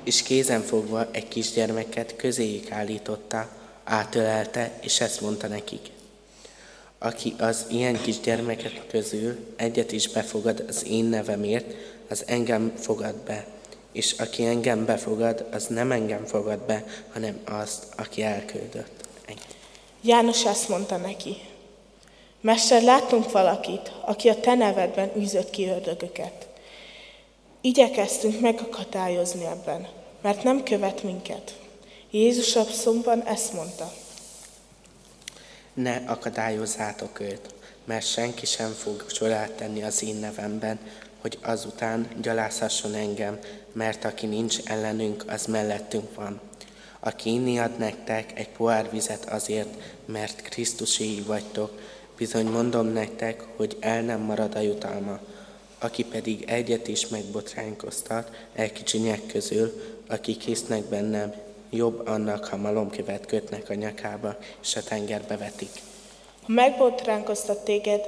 És 0.04 0.22
kézen 0.22 0.62
fogva 0.62 1.08
egy 1.10 1.28
kisgyermeket 1.28 2.16
közéjük 2.16 2.70
állította, 2.70 3.48
átölelte, 3.84 4.72
és 4.80 5.00
ezt 5.00 5.20
mondta 5.20 5.46
nekik. 5.46 5.90
Aki 6.98 7.34
az 7.38 7.66
ilyen 7.68 8.02
kisgyermekek 8.02 8.86
közül 8.88 9.36
egyet 9.56 9.92
is 9.92 10.08
befogad 10.08 10.64
az 10.68 10.86
én 10.86 11.04
nevemért, 11.04 11.74
az 12.08 12.24
engem 12.26 12.72
fogad 12.76 13.14
be, 13.14 13.46
és 13.92 14.12
aki 14.12 14.44
engem 14.44 14.84
befogad, 14.84 15.46
az 15.52 15.66
nem 15.66 15.92
engem 15.92 16.24
fogad 16.24 16.58
be, 16.58 16.84
hanem 17.12 17.40
azt, 17.44 17.86
aki 17.96 18.22
elküldött. 18.22 19.08
Ennyi. 19.26 19.38
János 20.00 20.44
ezt 20.44 20.68
mondta 20.68 20.96
neki. 20.96 21.36
Mester, 22.40 22.82
láttunk 22.82 23.32
valakit, 23.32 23.92
aki 24.04 24.28
a 24.28 24.40
te 24.40 24.54
nevedben 24.54 25.10
űzött 25.16 25.50
ki 25.50 25.68
ördögöket. 25.68 26.48
Igyekeztünk 27.60 28.40
megakadályozni 28.40 29.44
ebben, 29.44 29.88
mert 30.22 30.42
nem 30.42 30.62
követ 30.62 31.02
minket. 31.02 31.58
Jézus 32.10 32.56
abszonban 32.56 33.22
ezt 33.22 33.52
mondta. 33.52 33.92
Ne 35.74 36.02
akadályozzátok 36.06 37.20
őt, 37.20 37.54
mert 37.84 38.06
senki 38.06 38.46
sem 38.46 38.72
fog 38.72 39.06
csodát 39.06 39.50
tenni 39.50 39.82
az 39.82 40.02
én 40.02 40.16
nevemben, 40.16 40.78
hogy 41.20 41.38
azután 41.42 42.08
gyalázhasson 42.20 42.94
engem, 42.94 43.38
mert 43.72 44.04
aki 44.04 44.26
nincs 44.26 44.58
ellenünk, 44.64 45.24
az 45.26 45.46
mellettünk 45.46 46.14
van. 46.14 46.40
Aki 47.00 47.30
inni 47.30 47.58
ad 47.58 47.78
nektek 47.78 48.38
egy 48.38 48.48
pohár 48.48 48.90
vizet 48.90 49.28
azért, 49.28 49.68
mert 50.04 50.42
Krisztuséi 50.42 51.20
vagytok, 51.20 51.78
bizony 52.16 52.46
mondom 52.46 52.86
nektek, 52.86 53.44
hogy 53.56 53.76
el 53.80 54.02
nem 54.02 54.20
marad 54.20 54.54
a 54.54 54.60
jutalma. 54.60 55.18
Aki 55.78 56.04
pedig 56.04 56.44
egyet 56.46 56.88
is 56.88 57.08
megbotránkoztat 57.08 58.30
egy 58.52 58.72
kicsinyek 58.72 59.26
közül, 59.26 59.82
akik 60.08 60.42
hisznek 60.42 60.84
bennem, 60.84 61.34
jobb 61.70 62.06
annak, 62.06 62.44
ha 62.44 62.56
malomkövet 62.56 63.26
kötnek 63.26 63.70
a 63.70 63.74
nyakába, 63.74 64.36
és 64.62 64.76
a 64.76 64.82
tengerbe 64.82 65.36
vetik. 65.36 65.70
Ha 66.42 66.52
megbotránkoztat 66.52 67.64
téged 67.64 68.00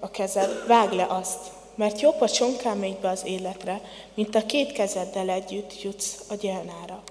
a 0.00 0.10
kezed, 0.10 0.66
vág 0.66 0.92
le 0.92 1.06
azt, 1.08 1.53
mert 1.74 2.00
jobb 2.00 2.20
a 2.20 2.28
csonkámékbe 2.28 3.08
az 3.08 3.22
életre, 3.24 3.80
mint 4.14 4.34
a 4.34 4.46
két 4.46 4.72
kezeddel 4.72 5.28
együtt 5.28 5.82
jutsz 5.82 6.24
a 6.28 6.34
gyelnára. 6.34 7.02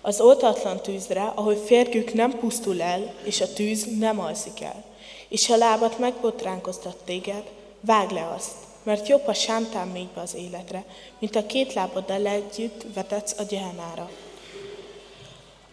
Az 0.00 0.20
oltatlan 0.20 0.80
tűzre, 0.80 1.32
ahol 1.34 1.54
férgük 1.56 2.12
nem 2.12 2.38
pusztul 2.38 2.82
el, 2.82 3.14
és 3.24 3.40
a 3.40 3.52
tűz 3.52 3.98
nem 3.98 4.20
alszik 4.20 4.60
el. 4.60 4.84
És 5.28 5.46
ha 5.46 5.56
lábat 5.56 5.98
megbotránkoztat 5.98 6.96
téged, 7.04 7.42
vág 7.80 8.10
le 8.10 8.32
azt, 8.36 8.52
mert 8.82 9.08
jobb 9.08 9.26
a 9.26 9.34
sántán 9.34 10.10
az 10.14 10.34
életre, 10.34 10.84
mint 11.18 11.36
a 11.36 11.46
két 11.46 11.72
lábaddal 11.72 12.26
együtt 12.26 12.86
vetetsz 12.94 13.38
a 13.38 13.42
gyelnára. 13.42 14.10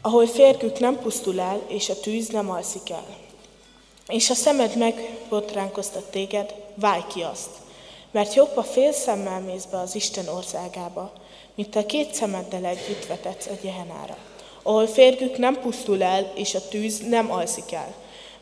Ahol 0.02 0.28
férgük 0.28 0.80
nem 0.80 1.00
pusztul 1.00 1.40
el, 1.40 1.62
és 1.68 1.90
a 1.90 2.00
tűz 2.00 2.28
nem 2.28 2.50
alszik 2.50 2.90
el. 2.90 3.06
És 4.08 4.30
a 4.30 4.34
szemed 4.34 4.78
megbotránkoztat 4.78 6.12
téged, 6.12 6.54
válj 6.76 7.04
ki 7.14 7.22
azt, 7.22 7.50
mert 8.12 8.34
jobb 8.34 8.58
a 8.58 8.64
fél 8.64 8.92
szemmel 8.92 9.40
mész 9.40 9.66
be 9.66 9.78
az 9.78 9.96
Isten 9.96 10.28
országába, 10.28 11.14
mint 11.56 11.76
a 11.76 11.86
két 11.86 12.14
szemeddel 12.14 12.66
együtt 12.66 13.06
vetetsz 13.06 13.48
a 13.48 13.58
gyehenára, 13.62 14.18
ahol 14.64 14.88
férgük 14.88 15.38
nem 15.38 15.60
pusztul 15.62 16.04
el, 16.04 16.32
és 16.36 16.56
a 16.56 16.68
tűz 16.68 17.00
nem 17.00 17.32
alszik 17.32 17.72
el, 17.72 17.94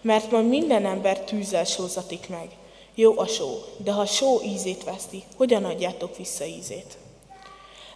mert 0.02 0.32
majd 0.32 0.48
minden 0.48 0.86
ember 0.86 1.20
tűzzel 1.20 1.64
sózatik 1.64 2.30
meg. 2.30 2.50
Jó 2.96 3.20
a 3.20 3.28
só, 3.28 3.64
de 3.78 3.92
ha 3.92 4.06
só 4.06 4.42
ízét 4.42 4.84
veszti, 4.84 5.24
hogyan 5.38 5.66
adjátok 5.66 6.18
vissza 6.18 6.46
ízét? 6.46 6.98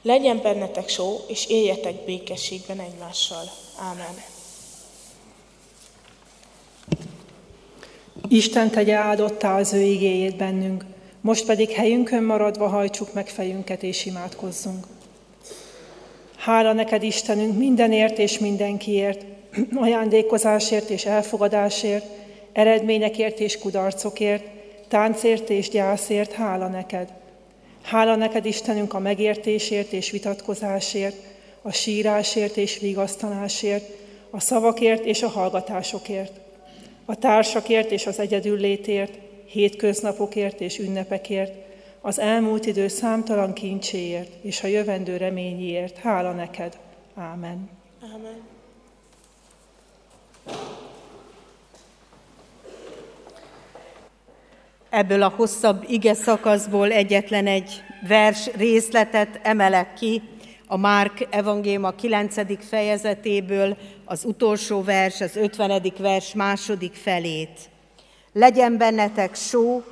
Legyen 0.02 0.42
bennetek 0.42 0.90
só, 0.90 1.20
és 1.28 1.46
éljetek 1.46 2.06
békességben 2.06 2.80
egymással. 2.80 3.44
Ámen. 3.80 4.16
Isten 8.28 8.70
tegye 8.70 8.96
áldottá 8.96 9.58
az 9.58 9.74
ő 9.74 9.82
igéjét 9.82 10.36
bennünk, 10.36 10.86
most 11.22 11.46
pedig 11.46 11.70
helyünkön 11.70 12.24
maradva 12.24 12.68
hajtsuk 12.68 13.14
meg 13.14 13.28
fejünket 13.28 13.84
és 13.84 14.06
imádkozzunk. 14.06 14.86
Hála 16.38 16.74
neked, 16.74 17.04
Istenünk, 17.04 17.58
mindenért 17.58 18.18
és 18.18 18.40
mindenkiért, 18.40 19.26
ajándékozásért 19.76 20.90
és 20.90 21.06
elfogadásért, 21.06 22.06
eredményekért 22.54 23.40
és 23.40 23.58
kudarcokért, 23.58 24.44
táncért 24.88 25.50
és 25.50 25.70
gyászért, 25.70 26.32
hála 26.32 26.68
neked. 26.68 27.14
Hála 27.82 28.16
neked, 28.16 28.46
Istenünk, 28.46 28.94
a 28.94 29.00
megértésért 29.00 29.92
és 29.92 30.12
vitatkozásért, 30.12 31.16
a 31.62 31.72
sírásért 31.72 32.58
és 32.58 32.80
vigasztalásért, 32.80 33.90
a 34.30 34.40
szavakért 34.40 35.06
és 35.06 35.22
a 35.24 35.28
hallgatásokért, 35.28 36.32
a 37.06 37.16
társakért 37.16 37.92
és 37.92 38.06
az 38.06 38.20
egyedüllétért, 38.20 39.18
hétköznapokért 39.52 40.62
és 40.62 40.80
ünnepekért, 40.80 41.54
az 42.02 42.20
elmúlt 42.20 42.66
idő 42.66 42.88
számtalan 42.88 43.54
kincséért 43.54 44.44
és 44.44 44.64
a 44.64 44.68
jövendő 44.68 45.18
reményéért. 45.18 45.98
Hála 45.98 46.32
neked. 46.32 46.78
Ámen. 47.16 47.70
Ámen. 48.14 48.42
Ebből 54.90 55.22
a 55.22 55.34
hosszabb 55.36 55.86
ige 55.88 56.14
szakaszból 56.14 56.92
egyetlen 56.92 57.48
egy 57.48 57.84
vers 58.08 58.52
részletet 58.54 59.40
emelek 59.44 59.94
ki, 59.94 60.22
a 60.68 60.78
Márk 60.78 61.28
evangélium 61.30 61.84
a 61.84 61.92
9. 61.92 62.68
fejezetéből, 62.68 63.78
az 64.06 64.26
utolsó 64.26 64.84
vers, 64.84 65.22
az 65.22 65.36
50. 65.36 65.94
vers 65.98 66.34
második 66.34 66.94
felét. 66.94 67.71
Legyen 68.34 68.78
bennetek 68.78 69.36
só, 69.36 69.84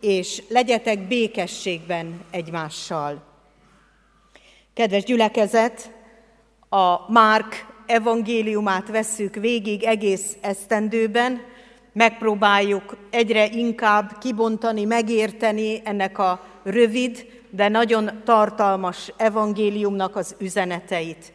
és 0.00 0.42
legyetek 0.48 1.06
békességben 1.08 2.20
egymással. 2.30 3.22
Kedves 4.74 5.04
gyülekezet, 5.04 5.90
a 6.68 7.12
Márk 7.12 7.66
evangéliumát 7.86 8.88
vesszük 8.88 9.34
végig 9.34 9.82
egész 9.82 10.36
esztendőben, 10.40 11.40
megpróbáljuk 11.92 12.96
egyre 13.10 13.46
inkább 13.46 14.18
kibontani, 14.18 14.84
megérteni 14.84 15.80
ennek 15.84 16.18
a 16.18 16.44
rövid, 16.62 17.26
de 17.50 17.68
nagyon 17.68 18.10
tartalmas 18.24 19.12
evangéliumnak 19.16 20.16
az 20.16 20.34
üzeneteit. 20.38 21.32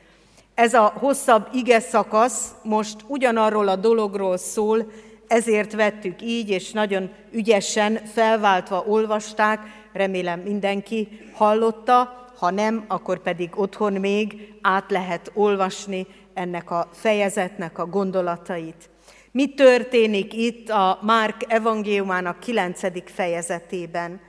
Ez 0.55 0.73
a 0.73 0.93
hosszabb 0.95 1.47
ige 1.53 1.79
szakasz 1.79 2.51
most 2.63 2.95
ugyanarról 3.07 3.67
a 3.67 3.75
dologról 3.75 4.37
szól, 4.37 4.91
ezért 5.31 5.73
vettük 5.73 6.21
így, 6.21 6.49
és 6.49 6.71
nagyon 6.71 7.09
ügyesen 7.31 7.99
felváltva 8.13 8.83
olvasták, 8.87 9.59
remélem 9.93 10.39
mindenki 10.39 11.07
hallotta, 11.33 12.29
ha 12.37 12.51
nem, 12.51 12.85
akkor 12.87 13.19
pedig 13.19 13.49
otthon 13.55 13.93
még 13.93 14.53
át 14.61 14.91
lehet 14.91 15.31
olvasni 15.33 16.07
ennek 16.33 16.71
a 16.71 16.89
fejezetnek 16.93 17.79
a 17.79 17.85
gondolatait. 17.85 18.89
Mi 19.31 19.53
történik 19.53 20.33
itt 20.33 20.69
a 20.69 20.99
Márk 21.01 21.43
evangéliumának 21.47 22.39
9. 22.39 23.11
fejezetében? 23.11 24.19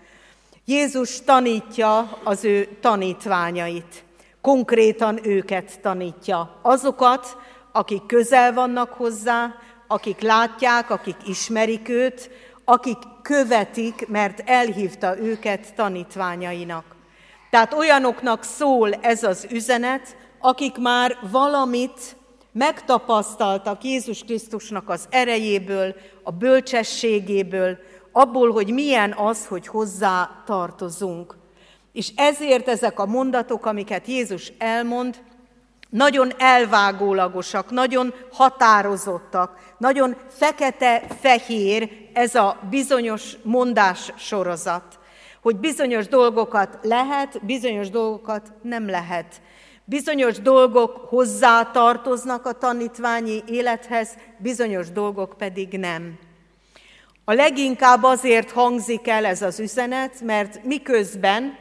Jézus 0.65 1.21
tanítja 1.21 2.19
az 2.25 2.45
ő 2.45 2.69
tanítványait, 2.81 4.05
konkrétan 4.41 5.19
őket 5.27 5.81
tanítja, 5.81 6.59
azokat, 6.63 7.37
akik 7.73 8.07
közel 8.07 8.53
vannak 8.53 8.93
hozzá, 8.93 9.55
akik 9.93 10.21
látják, 10.21 10.91
akik 10.91 11.17
ismerik 11.27 11.89
őt, 11.89 12.31
akik 12.65 12.99
követik, 13.23 14.09
mert 14.09 14.43
elhívta 14.47 15.19
őket 15.19 15.75
tanítványainak. 15.75 16.85
Tehát 17.51 17.73
olyanoknak 17.73 18.45
szól 18.45 18.95
ez 18.95 19.23
az 19.23 19.47
üzenet, 19.51 20.17
akik 20.39 20.77
már 20.77 21.17
valamit 21.31 22.17
megtapasztaltak 22.53 23.85
Jézus 23.85 24.25
Krisztusnak 24.25 24.89
az 24.89 25.07
erejéből, 25.11 25.95
a 26.23 26.31
bölcsességéből, 26.31 27.79
abból, 28.13 28.53
hogy 28.53 28.73
milyen 28.73 29.13
az, 29.13 29.47
hogy 29.47 29.67
hozzá 29.67 30.43
tartozunk. 30.47 31.37
És 31.93 32.13
ezért 32.17 32.69
ezek 32.69 32.99
a 32.99 33.07
mondatok, 33.07 33.67
amiket 33.67 34.07
Jézus 34.07 34.53
elmond, 34.59 35.23
nagyon 35.93 36.33
elvágólagosak, 36.39 37.71
nagyon 37.71 38.15
határozottak, 38.33 39.75
nagyon 39.79 40.17
fekete-fehér 40.29 41.91
ez 42.13 42.35
a 42.35 42.59
bizonyos 42.71 43.37
mondás 43.43 44.13
sorozat, 44.17 44.99
hogy 45.43 45.57
bizonyos 45.57 46.09
dolgokat 46.09 46.79
lehet, 46.83 47.45
bizonyos 47.45 47.91
dolgokat 47.91 48.53
nem 48.63 48.89
lehet. 48.89 49.41
Bizonyos 49.85 50.41
dolgok 50.41 50.97
hozzá 51.09 51.65
tartoznak 51.65 52.47
a 52.47 52.53
tanítványi 52.53 53.43
élethez, 53.47 54.17
bizonyos 54.39 54.91
dolgok 54.91 55.35
pedig 55.39 55.79
nem. 55.79 56.19
A 57.25 57.33
leginkább 57.33 58.03
azért 58.03 58.51
hangzik 58.51 59.09
el 59.09 59.25
ez 59.25 59.43
az 59.43 59.61
üzenet, 59.61 60.21
mert 60.21 60.65
miközben 60.65 61.57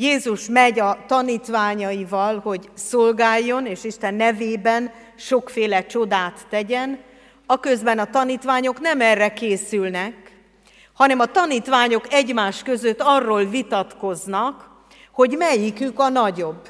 Jézus 0.00 0.48
megy 0.48 0.78
a 0.78 0.98
tanítványaival, 1.06 2.38
hogy 2.38 2.68
szolgáljon, 2.74 3.66
és 3.66 3.84
Isten 3.84 4.14
nevében 4.14 4.92
sokféle 5.16 5.86
csodát 5.86 6.46
tegyen, 6.48 6.98
aközben 7.46 7.98
a 7.98 8.10
tanítványok 8.10 8.80
nem 8.80 9.00
erre 9.00 9.32
készülnek, 9.32 10.14
hanem 10.92 11.20
a 11.20 11.26
tanítványok 11.26 12.12
egymás 12.12 12.62
között 12.62 13.00
arról 13.00 13.44
vitatkoznak, 13.44 14.70
hogy 15.12 15.34
melyikük 15.38 15.98
a 15.98 16.08
nagyobb. 16.08 16.68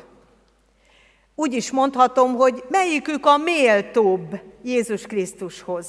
Úgy 1.34 1.52
is 1.52 1.70
mondhatom, 1.70 2.34
hogy 2.34 2.64
melyikük 2.68 3.26
a 3.26 3.36
méltóbb 3.36 4.40
Jézus 4.62 5.02
Krisztushoz. 5.02 5.86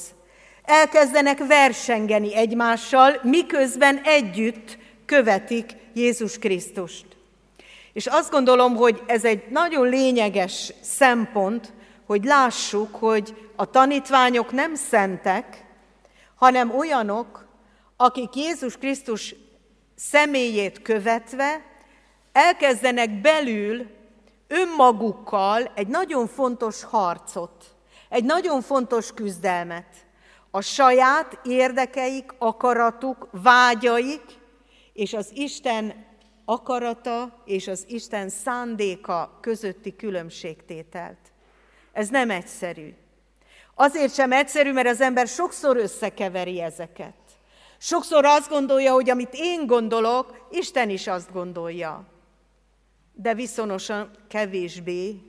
Elkezdenek 0.64 1.46
versengeni 1.46 2.36
egymással, 2.36 3.20
miközben 3.22 4.00
együtt 4.04 4.78
követik 5.06 5.70
Jézus 5.94 6.38
Krisztust. 6.38 7.11
És 7.92 8.06
azt 8.06 8.30
gondolom, 8.30 8.76
hogy 8.76 9.02
ez 9.06 9.24
egy 9.24 9.44
nagyon 9.50 9.88
lényeges 9.88 10.72
szempont, 10.80 11.72
hogy 12.06 12.24
lássuk, 12.24 12.94
hogy 12.94 13.50
a 13.56 13.70
tanítványok 13.70 14.52
nem 14.52 14.74
szentek, 14.74 15.64
hanem 16.34 16.78
olyanok, 16.78 17.46
akik 17.96 18.34
Jézus 18.34 18.76
Krisztus 18.76 19.34
személyét 19.94 20.82
követve 20.82 21.64
elkezdenek 22.32 23.20
belül 23.20 23.86
önmagukkal 24.48 25.72
egy 25.74 25.86
nagyon 25.86 26.26
fontos 26.26 26.84
harcot, 26.84 27.64
egy 28.08 28.24
nagyon 28.24 28.60
fontos 28.60 29.12
küzdelmet. 29.12 29.86
A 30.50 30.60
saját 30.60 31.38
érdekeik, 31.44 32.34
akaratuk, 32.38 33.28
vágyaik 33.30 34.22
és 34.92 35.12
az 35.12 35.30
Isten 35.34 36.04
akarata 36.44 37.42
és 37.44 37.68
az 37.68 37.84
Isten 37.88 38.28
szándéka 38.28 39.38
közötti 39.40 39.96
különbségtételt. 39.96 41.18
Ez 41.92 42.08
nem 42.08 42.30
egyszerű. 42.30 42.94
Azért 43.74 44.14
sem 44.14 44.32
egyszerű, 44.32 44.72
mert 44.72 44.88
az 44.88 45.00
ember 45.00 45.26
sokszor 45.26 45.76
összekeveri 45.76 46.60
ezeket. 46.60 47.14
Sokszor 47.78 48.24
azt 48.24 48.48
gondolja, 48.48 48.92
hogy 48.92 49.10
amit 49.10 49.34
én 49.34 49.66
gondolok, 49.66 50.46
Isten 50.50 50.90
is 50.90 51.06
azt 51.06 51.32
gondolja. 51.32 52.06
De 53.14 53.34
viszonosan 53.34 54.10
kevésbé, 54.28 55.20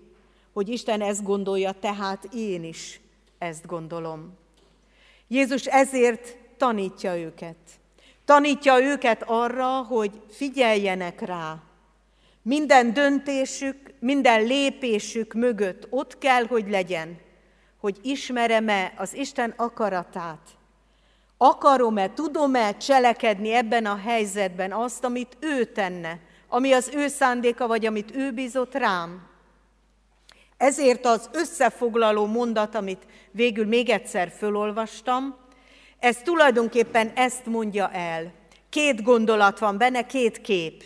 hogy 0.53 0.69
Isten 0.69 1.01
ezt 1.01 1.23
gondolja, 1.23 1.71
tehát 1.71 2.27
én 2.33 2.63
is 2.63 3.01
ezt 3.37 3.65
gondolom. 3.65 4.37
Jézus 5.27 5.65
ezért 5.65 6.37
tanítja 6.57 7.17
őket. 7.17 7.57
Tanítja 8.25 8.81
őket 8.81 9.23
arra, 9.25 9.67
hogy 9.67 10.21
figyeljenek 10.29 11.21
rá. 11.21 11.55
Minden 12.41 12.93
döntésük, 12.93 13.93
minden 13.99 14.43
lépésük 14.43 15.33
mögött 15.33 15.87
ott 15.89 16.17
kell, 16.17 16.45
hogy 16.45 16.69
legyen, 16.69 17.19
hogy 17.79 17.97
ismerem-e 18.01 18.93
az 18.97 19.13
Isten 19.13 19.53
akaratát. 19.57 20.49
Akarom-e, 21.37 22.13
tudom-e 22.13 22.77
cselekedni 22.77 23.53
ebben 23.53 23.85
a 23.85 23.95
helyzetben 23.95 24.71
azt, 24.71 25.03
amit 25.03 25.37
ő 25.39 25.63
tenne, 25.63 26.19
ami 26.47 26.71
az 26.71 26.89
ő 26.93 27.07
szándéka, 27.07 27.67
vagy 27.67 27.85
amit 27.85 28.15
ő 28.15 28.31
bízott 28.31 28.73
rám. 28.73 29.27
Ezért 30.57 31.05
az 31.05 31.29
összefoglaló 31.31 32.25
mondat, 32.25 32.75
amit 32.75 33.05
végül 33.31 33.65
még 33.65 33.89
egyszer 33.89 34.33
fölolvastam, 34.37 35.35
ez 36.03 36.17
tulajdonképpen 36.23 37.11
ezt 37.15 37.45
mondja 37.45 37.91
el. 37.91 38.33
Két 38.69 39.03
gondolat 39.03 39.59
van 39.59 39.77
benne, 39.77 40.05
két 40.05 40.41
kép. 40.41 40.83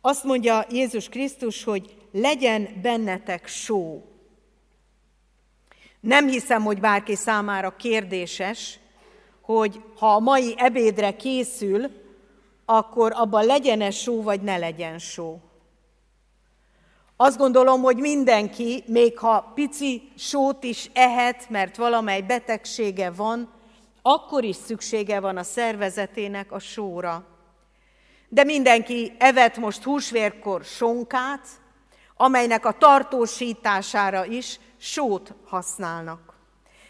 Azt 0.00 0.24
mondja 0.24 0.66
Jézus 0.70 1.08
Krisztus, 1.08 1.64
hogy 1.64 1.96
legyen 2.12 2.68
bennetek 2.82 3.46
só. 3.46 4.04
Nem 6.00 6.28
hiszem, 6.28 6.62
hogy 6.62 6.80
bárki 6.80 7.14
számára 7.14 7.76
kérdéses, 7.76 8.78
hogy 9.40 9.80
ha 9.96 10.14
a 10.14 10.18
mai 10.18 10.54
ebédre 10.56 11.16
készül, 11.16 11.90
akkor 12.64 13.12
abban 13.14 13.44
legyen-e 13.44 13.90
só, 13.90 14.22
vagy 14.22 14.40
ne 14.40 14.56
legyen 14.56 14.98
só. 14.98 15.40
Azt 17.16 17.38
gondolom, 17.38 17.82
hogy 17.82 17.96
mindenki, 17.96 18.84
még 18.86 19.18
ha 19.18 19.52
pici 19.54 20.12
sót 20.16 20.64
is 20.64 20.90
ehet, 20.92 21.50
mert 21.50 21.76
valamely 21.76 22.22
betegsége 22.22 23.10
van, 23.10 23.56
akkor 24.10 24.44
is 24.44 24.56
szüksége 24.56 25.20
van 25.20 25.36
a 25.36 25.42
szervezetének 25.42 26.52
a 26.52 26.58
sóra. 26.58 27.24
De 28.28 28.44
mindenki 28.44 29.12
evett 29.18 29.56
most 29.56 29.82
húsvérkor 29.82 30.64
sonkát, 30.64 31.46
amelynek 32.16 32.64
a 32.64 32.72
tartósítására 32.72 34.24
is 34.24 34.60
sót 34.78 35.34
használnak. 35.46 36.34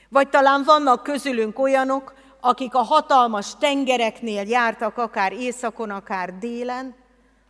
Vagy 0.08 0.28
talán 0.28 0.64
vannak 0.64 1.02
közülünk 1.02 1.58
olyanok, 1.58 2.14
akik 2.40 2.74
a 2.74 2.82
hatalmas 2.82 3.56
tengereknél 3.56 4.48
jártak, 4.48 4.98
akár 4.98 5.32
északon, 5.32 5.90
akár 5.90 6.38
délen, 6.38 6.94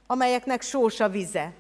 amelyeknek 0.07 0.63
sós 0.63 1.01
a 1.01 1.09
vize. 1.09 1.53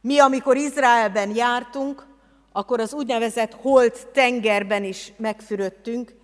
Mi, 0.00 0.18
amikor 0.18 0.56
Izraelben 0.56 1.34
jártunk, 1.34 2.06
akkor 2.52 2.80
az 2.80 2.94
úgynevezett 2.94 3.54
holt 3.54 4.06
tengerben 4.06 4.84
is 4.84 5.12
megfürödtünk, 5.16 6.15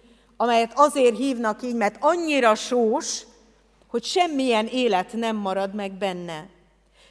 amelyet 0.42 0.72
azért 0.74 1.16
hívnak 1.16 1.62
így, 1.62 1.74
mert 1.74 1.96
annyira 2.00 2.54
sós, 2.54 3.22
hogy 3.86 4.04
semmilyen 4.04 4.66
élet 4.66 5.12
nem 5.12 5.36
marad 5.36 5.74
meg 5.74 5.92
benne. 5.92 6.46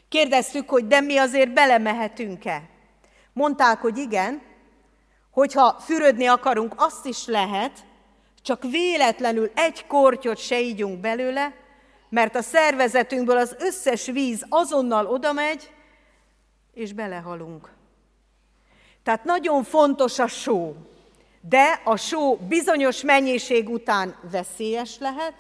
Kérdeztük, 0.09 0.69
hogy 0.69 0.87
de 0.87 1.01
mi 1.01 1.17
azért 1.17 1.53
belemehetünk-e? 1.53 2.69
Mondták, 3.33 3.81
hogy 3.81 3.97
igen, 3.97 4.41
hogyha 5.29 5.75
fürödni 5.79 6.25
akarunk, 6.25 6.73
azt 6.77 7.05
is 7.05 7.25
lehet, 7.25 7.71
csak 8.41 8.63
véletlenül 8.63 9.51
egy 9.55 9.87
kortyot 9.87 10.37
se 10.37 10.61
ígyunk 10.61 10.99
belőle, 10.99 11.53
mert 12.09 12.35
a 12.35 12.41
szervezetünkből 12.41 13.37
az 13.37 13.55
összes 13.59 14.05
víz 14.05 14.45
azonnal 14.49 15.07
odamegy, 15.07 15.71
és 16.73 16.93
belehalunk. 16.93 17.69
Tehát 19.03 19.23
nagyon 19.23 19.63
fontos 19.63 20.19
a 20.19 20.27
só 20.27 20.75
de 21.41 21.81
a 21.83 21.95
só 21.97 22.35
bizonyos 22.35 23.01
mennyiség 23.01 23.69
után 23.69 24.15
veszélyes 24.31 24.97
lehet, 24.99 25.33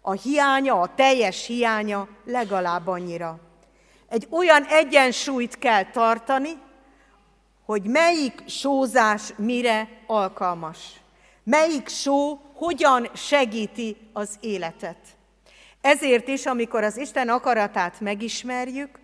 a 0.00 0.12
hiánya, 0.12 0.80
a 0.80 0.94
teljes 0.94 1.46
hiánya 1.46 2.08
legalább 2.24 2.86
annyira. 2.86 3.38
Egy 4.08 4.26
olyan 4.30 4.64
egyensúlyt 4.64 5.58
kell 5.58 5.84
tartani, 5.84 6.58
hogy 7.64 7.82
melyik 7.82 8.42
sózás 8.46 9.32
mire 9.36 9.88
alkalmas. 10.06 10.78
Melyik 11.44 11.88
só 11.88 12.40
hogyan 12.54 13.10
segíti 13.14 13.96
az 14.12 14.36
életet. 14.40 14.98
Ezért 15.80 16.28
is, 16.28 16.46
amikor 16.46 16.84
az 16.84 16.96
Isten 16.96 17.28
akaratát 17.28 18.00
megismerjük, 18.00 18.98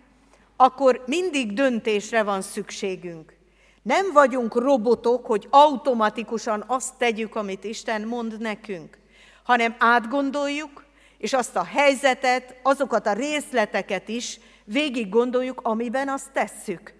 akkor 0.55 1.03
mindig 1.05 1.53
döntésre 1.53 2.23
van 2.23 2.41
szükségünk. 2.41 3.33
Nem 3.81 4.11
vagyunk 4.13 4.55
robotok, 4.55 5.25
hogy 5.25 5.47
automatikusan 5.49 6.63
azt 6.67 6.97
tegyük, 6.97 7.35
amit 7.35 7.63
Isten 7.63 8.01
mond 8.01 8.39
nekünk, 8.39 8.97
hanem 9.43 9.75
átgondoljuk, 9.79 10.85
és 11.17 11.33
azt 11.33 11.55
a 11.55 11.63
helyzetet, 11.63 12.59
azokat 12.63 13.07
a 13.07 13.13
részleteket 13.13 14.07
is 14.07 14.39
végig 14.63 15.09
gondoljuk, 15.09 15.61
amiben 15.63 16.09
azt 16.09 16.31
tesszük. 16.31 16.93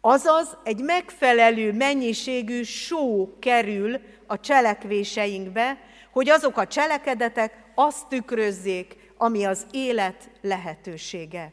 Azaz 0.00 0.56
egy 0.64 0.80
megfelelő 0.80 1.72
mennyiségű 1.72 2.62
só 2.62 3.30
kerül 3.38 4.00
a 4.26 4.40
cselekvéseinkbe, 4.40 5.78
hogy 6.12 6.28
azok 6.28 6.56
a 6.56 6.66
cselekedetek 6.66 7.72
azt 7.74 8.08
tükrözzék, 8.08 8.96
ami 9.16 9.44
az 9.44 9.66
élet 9.70 10.30
lehetősége. 10.40 11.52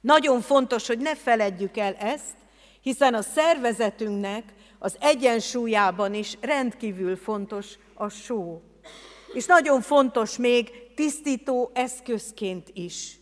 Nagyon 0.00 0.40
fontos, 0.40 0.86
hogy 0.86 0.98
ne 0.98 1.14
feledjük 1.14 1.76
el 1.76 1.94
ezt, 1.94 2.34
hiszen 2.86 3.14
a 3.14 3.22
szervezetünknek 3.22 4.44
az 4.78 4.96
egyensúlyában 5.00 6.14
is 6.14 6.36
rendkívül 6.40 7.16
fontos 7.16 7.78
a 7.94 8.08
só. 8.08 8.62
És 9.32 9.46
nagyon 9.46 9.80
fontos 9.80 10.36
még 10.36 10.70
tisztító 10.94 11.70
eszközként 11.74 12.70
is. 12.72 13.18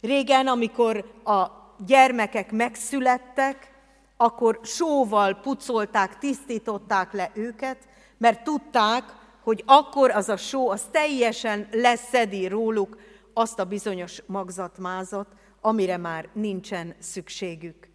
Régen, 0.00 0.46
amikor 0.46 1.04
a 1.24 1.46
gyermekek 1.86 2.52
megszülettek, 2.52 3.70
akkor 4.16 4.60
sóval 4.62 5.34
pucolták, 5.34 6.18
tisztították 6.18 7.12
le 7.12 7.30
őket, 7.34 7.78
mert 8.18 8.44
tudták, 8.44 9.04
hogy 9.42 9.62
akkor 9.66 10.10
az 10.10 10.28
a 10.28 10.36
só, 10.36 10.70
az 10.70 10.82
teljesen 10.90 11.68
leszedi 11.72 12.46
róluk 12.46 12.96
azt 13.34 13.58
a 13.58 13.64
bizonyos 13.64 14.22
magzatmázat, 14.26 15.28
amire 15.60 15.96
már 15.96 16.28
nincsen 16.32 16.94
szükségük. 16.98 17.94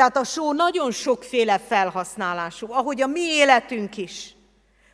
Tehát 0.00 0.16
a 0.16 0.24
só 0.24 0.52
nagyon 0.52 0.90
sokféle 0.90 1.58
felhasználású, 1.58 2.72
ahogy 2.72 3.02
a 3.02 3.06
mi 3.06 3.20
életünk 3.20 3.96
is. 3.96 4.34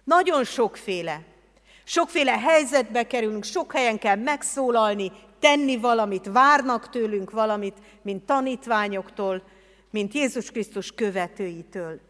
Nagyon 0.04 0.44
sokféle. 0.44 1.22
Sokféle 1.84 2.38
helyzetbe 2.38 3.06
kerülünk, 3.06 3.44
sok 3.44 3.72
helyen 3.72 3.98
kell 3.98 4.16
megszólalni, 4.16 5.12
tenni 5.38 5.76
valamit, 5.76 6.26
várnak 6.32 6.90
tőlünk 6.90 7.30
valamit, 7.30 7.78
mint 8.02 8.22
tanítványoktól, 8.22 9.42
mint 9.90 10.14
Jézus 10.14 10.50
Krisztus 10.50 10.92
követőitől. 10.92 12.00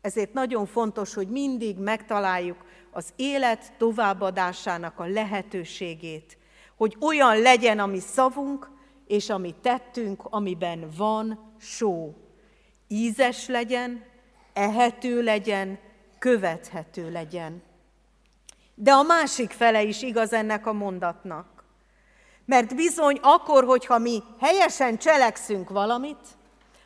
Ezért 0.00 0.32
nagyon 0.32 0.66
fontos, 0.66 1.14
hogy 1.14 1.28
mindig 1.28 1.78
megtaláljuk 1.78 2.64
az 2.90 3.12
élet 3.16 3.72
továbbadásának 3.78 4.98
a 4.98 5.06
lehetőségét, 5.06 6.38
hogy 6.76 6.96
olyan 7.00 7.40
legyen 7.40 7.78
a 7.78 7.86
mi 7.86 8.00
szavunk, 8.00 8.70
és 9.06 9.30
ami 9.30 9.54
tettünk, 9.62 10.22
amiben 10.24 10.88
van 10.96 11.54
só. 11.60 12.14
Ízes 12.88 13.46
legyen, 13.46 14.04
ehető 14.52 15.22
legyen, 15.22 15.78
követhető 16.18 17.10
legyen. 17.10 17.62
De 18.74 18.92
a 18.92 19.02
másik 19.02 19.50
fele 19.50 19.82
is 19.82 20.02
igaz 20.02 20.32
ennek 20.32 20.66
a 20.66 20.72
mondatnak. 20.72 21.64
Mert 22.44 22.74
bizony 22.74 23.18
akkor, 23.22 23.64
hogyha 23.64 23.98
mi 23.98 24.22
helyesen 24.40 24.98
cselekszünk 24.98 25.70
valamit, 25.70 26.38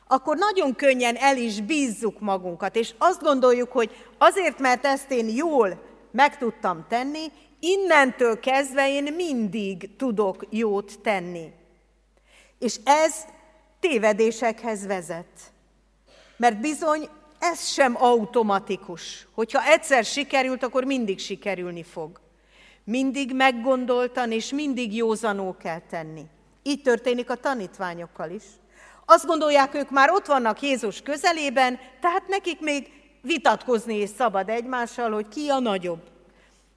akkor 0.07 0.37
nagyon 0.37 0.75
könnyen 0.75 1.17
el 1.17 1.37
is 1.37 1.61
bízzuk 1.61 2.21
magunkat, 2.21 2.77
és 2.77 2.95
azt 2.99 3.23
gondoljuk, 3.23 3.73
hogy 3.73 3.91
azért, 4.19 4.59
mert 4.59 4.85
ezt 4.85 5.11
én 5.11 5.29
jól 5.29 5.83
meg 6.11 6.39
tudtam 6.39 6.85
tenni, 6.89 7.27
innentől 7.61 8.41
kezdve 8.41 8.91
én 8.91 9.13
mindig 9.15 9.97
tudok 9.97 10.47
jót 10.51 11.01
tenni. 11.03 11.53
És 12.59 12.77
ez 12.85 13.15
tévedésekhez 13.81 14.87
vezet. 14.87 15.52
Mert 16.43 16.61
bizony 16.61 17.09
ez 17.39 17.69
sem 17.69 17.97
automatikus. 18.03 19.27
Hogyha 19.35 19.67
egyszer 19.67 20.05
sikerült, 20.05 20.63
akkor 20.63 20.85
mindig 20.85 21.19
sikerülni 21.19 21.83
fog. 21.83 22.21
Mindig 22.85 23.35
meggondoltan 23.35 24.33
és 24.33 24.53
mindig 24.53 24.97
józanul 24.97 25.57
kell 25.57 25.81
tenni. 25.91 26.25
Így 26.63 26.83
történik 26.83 27.31
a 27.31 27.35
tanítványokkal 27.35 28.31
is. 28.31 28.43
Azt 29.07 29.27
gondolják, 29.27 29.75
ők 29.75 29.91
már 29.91 30.11
ott 30.11 30.27
vannak 30.27 30.63
Jézus 30.63 31.03
közelében, 31.03 31.79
tehát 32.01 32.29
nekik 32.29 32.61
még 32.61 32.91
vitatkozni 33.21 34.01
is 34.01 34.11
szabad 34.17 34.49
egymással, 34.49 35.11
hogy 35.11 35.29
ki 35.29 35.49
a 35.49 35.59
nagyobb. 35.59 36.03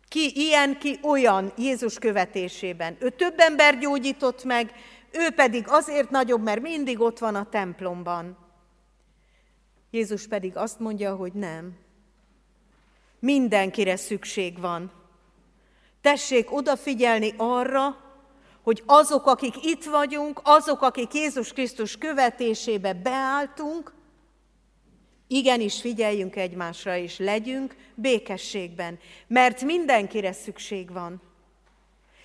Ki 0.08 0.32
ilyen, 0.36 0.78
ki 0.78 1.00
olyan 1.04 1.54
Jézus 1.58 1.98
követésében. 2.00 2.98
Ő 3.00 3.10
több 3.10 3.40
ember 3.40 3.78
gyógyított 3.78 4.44
meg, 4.44 4.72
ő 5.12 5.30
pedig 5.30 5.66
azért 5.68 6.10
nagyobb, 6.10 6.44
mert 6.44 6.62
mindig 6.62 7.00
ott 7.00 7.20
van 7.20 7.36
a 7.36 7.50
templomban. 7.50 8.44
Jézus 9.96 10.28
pedig 10.28 10.58
azt 10.58 10.80
mondja, 10.80 11.16
hogy 11.16 11.34
nem. 11.34 11.78
Mindenkire 13.20 13.96
szükség 13.96 14.60
van. 14.60 14.92
Tessék 16.02 16.54
odafigyelni 16.54 17.34
arra, 17.38 17.98
hogy 18.62 18.84
azok, 18.86 19.26
akik 19.26 19.66
itt 19.66 19.84
vagyunk, 19.84 20.42
azok, 20.44 20.82
akik 20.82 21.14
Jézus 21.14 21.54
Krisztus 21.54 21.98
követésébe 21.98 22.94
beálltunk, 22.94 23.94
igenis 25.28 25.82
figyeljünk 25.82 26.36
egymásra, 26.36 26.96
és 26.96 27.18
legyünk 27.18 27.76
békességben, 27.94 29.00
mert 29.28 29.62
mindenkire 29.62 30.32
szükség 30.32 30.92
van. 30.92 31.22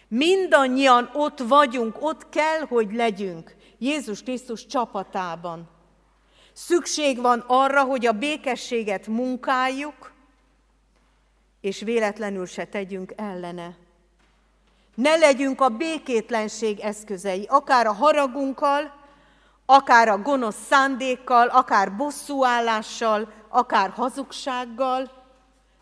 Mindannyian 0.09 1.11
ott 1.15 1.39
vagyunk, 1.39 1.97
ott 2.03 2.29
kell, 2.29 2.61
hogy 2.61 2.93
legyünk 2.93 3.57
Jézus 3.79 4.23
Krisztus 4.23 4.67
csapatában. 4.67 5.79
Szükség 6.67 7.21
van 7.21 7.45
arra, 7.47 7.83
hogy 7.83 8.07
a 8.07 8.13
békességet 8.13 9.07
munkáljuk, 9.07 10.13
és 11.61 11.81
véletlenül 11.81 12.47
se 12.47 12.65
tegyünk 12.65 13.13
ellene. 13.17 13.77
Ne 14.95 15.17
legyünk 15.17 15.61
a 15.61 15.69
békétlenség 15.69 16.81
eszközei, 16.81 17.47
akár 17.49 17.87
a 17.87 17.93
haragunkkal, 17.93 18.93
akár 19.67 20.09
a 20.09 20.19
gonosz 20.19 20.67
szándékkal, 20.69 21.49
akár 21.49 21.97
bosszúállással, 21.97 23.33
akár 23.49 23.91
hazugsággal, 23.91 25.11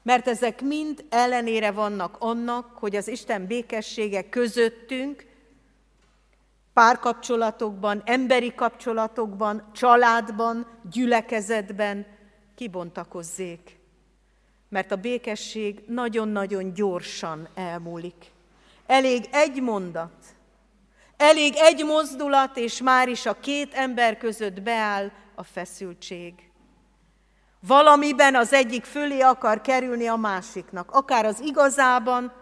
mert 0.02 0.28
ezek 0.28 0.62
mind 0.62 1.04
ellenére 1.08 1.70
vannak 1.70 2.16
annak, 2.18 2.66
hogy 2.74 2.96
az 2.96 3.08
Isten 3.08 3.46
békessége 3.46 4.28
közöttünk, 4.28 5.26
párkapcsolatokban, 6.78 8.02
emberi 8.04 8.54
kapcsolatokban, 8.54 9.70
családban, 9.72 10.66
gyülekezetben 10.92 12.06
kibontakozzék. 12.54 13.78
Mert 14.68 14.92
a 14.92 14.96
békesség 14.96 15.84
nagyon-nagyon 15.86 16.74
gyorsan 16.74 17.48
elmúlik. 17.54 18.32
Elég 18.86 19.28
egy 19.32 19.62
mondat, 19.62 20.12
elég 21.16 21.54
egy 21.56 21.84
mozdulat, 21.84 22.56
és 22.56 22.82
már 22.82 23.08
is 23.08 23.26
a 23.26 23.40
két 23.40 23.74
ember 23.74 24.18
között 24.18 24.62
beáll 24.62 25.10
a 25.34 25.42
feszültség. 25.42 26.34
Valamiben 27.60 28.34
az 28.34 28.52
egyik 28.52 28.84
fölé 28.84 29.20
akar 29.20 29.60
kerülni 29.60 30.06
a 30.06 30.16
másiknak, 30.16 30.90
akár 30.90 31.24
az 31.24 31.40
igazában, 31.40 32.32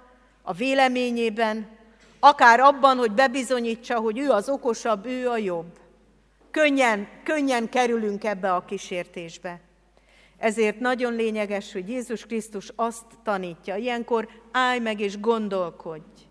a 0.42 0.52
véleményében, 0.52 1.75
akár 2.26 2.60
abban, 2.60 2.96
hogy 2.96 3.12
bebizonyítsa, 3.12 3.98
hogy 3.98 4.18
ő 4.18 4.30
az 4.30 4.48
okosabb, 4.48 5.06
ő 5.06 5.28
a 5.28 5.36
jobb. 5.36 5.78
Könnyen, 6.50 7.08
könnyen 7.24 7.68
kerülünk 7.68 8.24
ebbe 8.24 8.54
a 8.54 8.64
kísértésbe. 8.64 9.60
Ezért 10.38 10.80
nagyon 10.80 11.12
lényeges, 11.12 11.72
hogy 11.72 11.88
Jézus 11.88 12.26
Krisztus 12.26 12.72
azt 12.76 13.04
tanítja. 13.24 13.76
Ilyenkor 13.76 14.28
állj 14.52 14.78
meg 14.78 15.00
és 15.00 15.20
gondolkodj. 15.20 16.26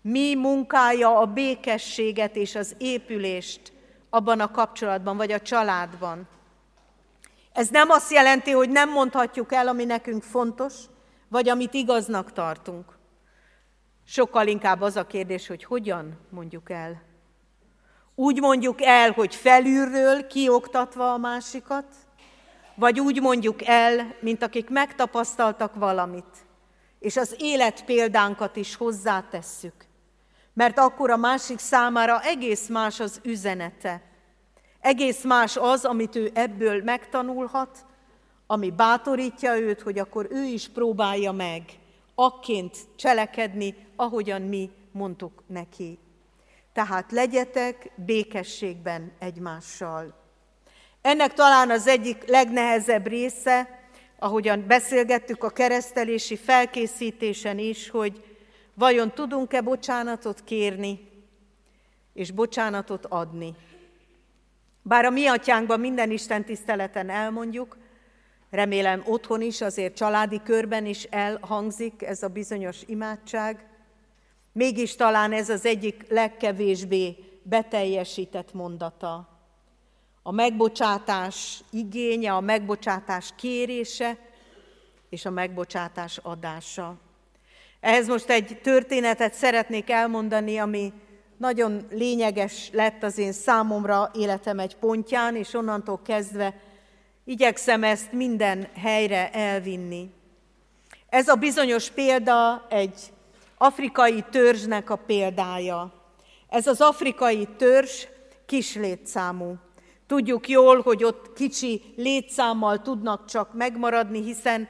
Mi 0.00 0.34
munkálja 0.34 1.18
a 1.18 1.26
békességet 1.26 2.36
és 2.36 2.54
az 2.54 2.74
épülést 2.78 3.72
abban 4.10 4.40
a 4.40 4.50
kapcsolatban, 4.50 5.16
vagy 5.16 5.32
a 5.32 5.40
családban? 5.40 6.28
Ez 7.52 7.68
nem 7.68 7.90
azt 7.90 8.12
jelenti, 8.12 8.50
hogy 8.50 8.70
nem 8.70 8.90
mondhatjuk 8.90 9.52
el, 9.52 9.68
ami 9.68 9.84
nekünk 9.84 10.22
fontos, 10.22 10.74
vagy 11.28 11.48
amit 11.48 11.74
igaznak 11.74 12.32
tartunk. 12.32 12.95
Sokkal 14.08 14.46
inkább 14.46 14.80
az 14.80 14.96
a 14.96 15.06
kérdés, 15.06 15.46
hogy 15.46 15.64
hogyan 15.64 16.18
mondjuk 16.30 16.70
el. 16.70 17.02
Úgy 18.14 18.40
mondjuk 18.40 18.82
el, 18.82 19.10
hogy 19.10 19.34
felülről 19.34 20.26
kioktatva 20.26 21.12
a 21.12 21.18
másikat, 21.18 21.84
vagy 22.74 23.00
úgy 23.00 23.20
mondjuk 23.20 23.64
el, 23.64 24.14
mint 24.20 24.42
akik 24.42 24.70
megtapasztaltak 24.70 25.74
valamit, 25.74 26.46
és 26.98 27.16
az 27.16 27.34
élet 27.38 27.84
példánkat 27.84 28.56
is 28.56 28.74
hozzátesszük. 28.74 29.74
Mert 30.52 30.78
akkor 30.78 31.10
a 31.10 31.16
másik 31.16 31.58
számára 31.58 32.22
egész 32.22 32.68
más 32.68 33.00
az 33.00 33.20
üzenete. 33.22 34.02
Egész 34.80 35.24
más 35.24 35.56
az, 35.56 35.84
amit 35.84 36.16
ő 36.16 36.30
ebből 36.34 36.82
megtanulhat, 36.82 37.86
ami 38.46 38.70
bátorítja 38.70 39.58
őt, 39.58 39.80
hogy 39.80 39.98
akkor 39.98 40.26
ő 40.30 40.44
is 40.44 40.68
próbálja 40.68 41.32
meg 41.32 41.62
akként 42.18 42.76
cselekedni, 42.96 43.74
ahogyan 43.96 44.42
mi 44.42 44.70
mondtuk 44.92 45.42
neki. 45.46 45.98
Tehát 46.72 47.12
legyetek 47.12 47.90
békességben 47.94 49.12
egymással. 49.18 50.14
Ennek 51.00 51.32
talán 51.32 51.70
az 51.70 51.86
egyik 51.86 52.28
legnehezebb 52.28 53.06
része, 53.06 53.88
ahogyan 54.18 54.66
beszélgettük 54.66 55.44
a 55.44 55.50
keresztelési 55.50 56.36
felkészítésen 56.36 57.58
is, 57.58 57.90
hogy 57.90 58.24
vajon 58.74 59.10
tudunk-e 59.10 59.60
bocsánatot 59.60 60.44
kérni, 60.44 61.08
és 62.14 62.30
bocsánatot 62.30 63.06
adni. 63.06 63.54
Bár 64.82 65.04
a 65.04 65.10
mi 65.10 65.26
atyánkban 65.26 65.80
minden 65.80 66.10
Isten 66.10 66.44
tiszteleten 66.44 67.10
elmondjuk, 67.10 67.76
Remélem 68.50 69.02
otthon 69.06 69.42
is, 69.42 69.60
azért 69.60 69.96
családi 69.96 70.40
körben 70.44 70.86
is 70.86 71.02
elhangzik 71.02 72.02
ez 72.02 72.22
a 72.22 72.28
bizonyos 72.28 72.82
imádság. 72.86 73.66
Mégis 74.52 74.94
talán 74.94 75.32
ez 75.32 75.48
az 75.48 75.66
egyik 75.66 76.04
legkevésbé 76.08 77.16
beteljesített 77.42 78.52
mondata. 78.54 79.28
a 80.22 80.32
megbocsátás 80.32 81.62
igénye, 81.70 82.32
a 82.32 82.40
megbocsátás 82.40 83.32
kérése 83.36 84.16
és 85.08 85.24
a 85.24 85.30
megbocsátás 85.30 86.18
adása. 86.22 86.96
Ehhez 87.80 88.08
most 88.08 88.30
egy 88.30 88.60
történetet 88.62 89.34
szeretnék 89.34 89.90
elmondani, 89.90 90.58
ami 90.58 90.92
nagyon 91.36 91.86
lényeges 91.90 92.70
lett 92.72 93.02
az 93.02 93.18
én 93.18 93.32
számomra 93.32 94.10
életem 94.14 94.58
egy 94.58 94.76
pontján, 94.76 95.36
és 95.36 95.54
onnantól 95.54 96.00
kezdve 96.02 96.54
igyekszem 97.26 97.84
ezt 97.84 98.12
minden 98.12 98.68
helyre 98.74 99.30
elvinni. 99.30 100.10
Ez 101.08 101.28
a 101.28 101.34
bizonyos 101.34 101.90
példa 101.90 102.66
egy 102.68 103.12
afrikai 103.58 104.24
törzsnek 104.30 104.90
a 104.90 104.96
példája. 104.96 105.92
Ez 106.48 106.66
az 106.66 106.80
afrikai 106.80 107.48
törzs 107.56 108.06
kis 108.46 108.74
létszámú. 108.74 109.56
Tudjuk 110.06 110.48
jól, 110.48 110.80
hogy 110.80 111.04
ott 111.04 111.32
kicsi 111.32 111.82
létszámmal 111.96 112.82
tudnak 112.82 113.24
csak 113.26 113.54
megmaradni, 113.54 114.22
hiszen 114.22 114.68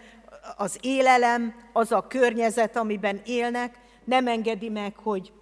az 0.57 0.79
élelem, 0.81 1.55
az 1.73 1.93
a 1.93 2.07
környezet, 2.07 2.77
amiben 2.77 3.21
élnek, 3.25 3.79
nem 4.05 4.27
engedi 4.27 4.69
meg, 4.69 4.97
hogy 4.97 5.33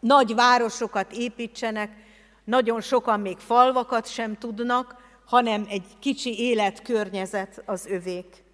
nagy 0.00 0.34
városokat 0.34 1.12
építsenek, 1.12 1.90
nagyon 2.44 2.80
sokan 2.80 3.20
még 3.20 3.38
falvakat 3.38 4.06
sem 4.06 4.38
tudnak, 4.38 4.99
hanem 5.30 5.66
egy 5.68 5.84
kicsi 5.98 6.38
életkörnyezet 6.38 7.62
az 7.66 7.86
övék. 7.86 8.44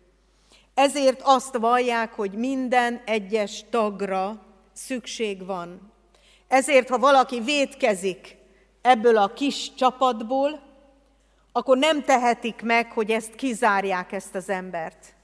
Ezért 0.74 1.20
azt 1.24 1.56
vallják, 1.56 2.12
hogy 2.12 2.32
minden 2.32 3.02
egyes 3.06 3.64
tagra 3.70 4.42
szükség 4.72 5.46
van. 5.46 5.92
Ezért, 6.48 6.88
ha 6.88 6.98
valaki 6.98 7.40
vétkezik 7.40 8.36
ebből 8.82 9.16
a 9.16 9.32
kis 9.32 9.74
csapatból, 9.74 10.60
akkor 11.52 11.78
nem 11.78 12.02
tehetik 12.02 12.62
meg, 12.62 12.92
hogy 12.92 13.10
ezt 13.10 13.34
kizárják 13.34 14.12
ezt 14.12 14.34
az 14.34 14.48
embert. 14.48 15.14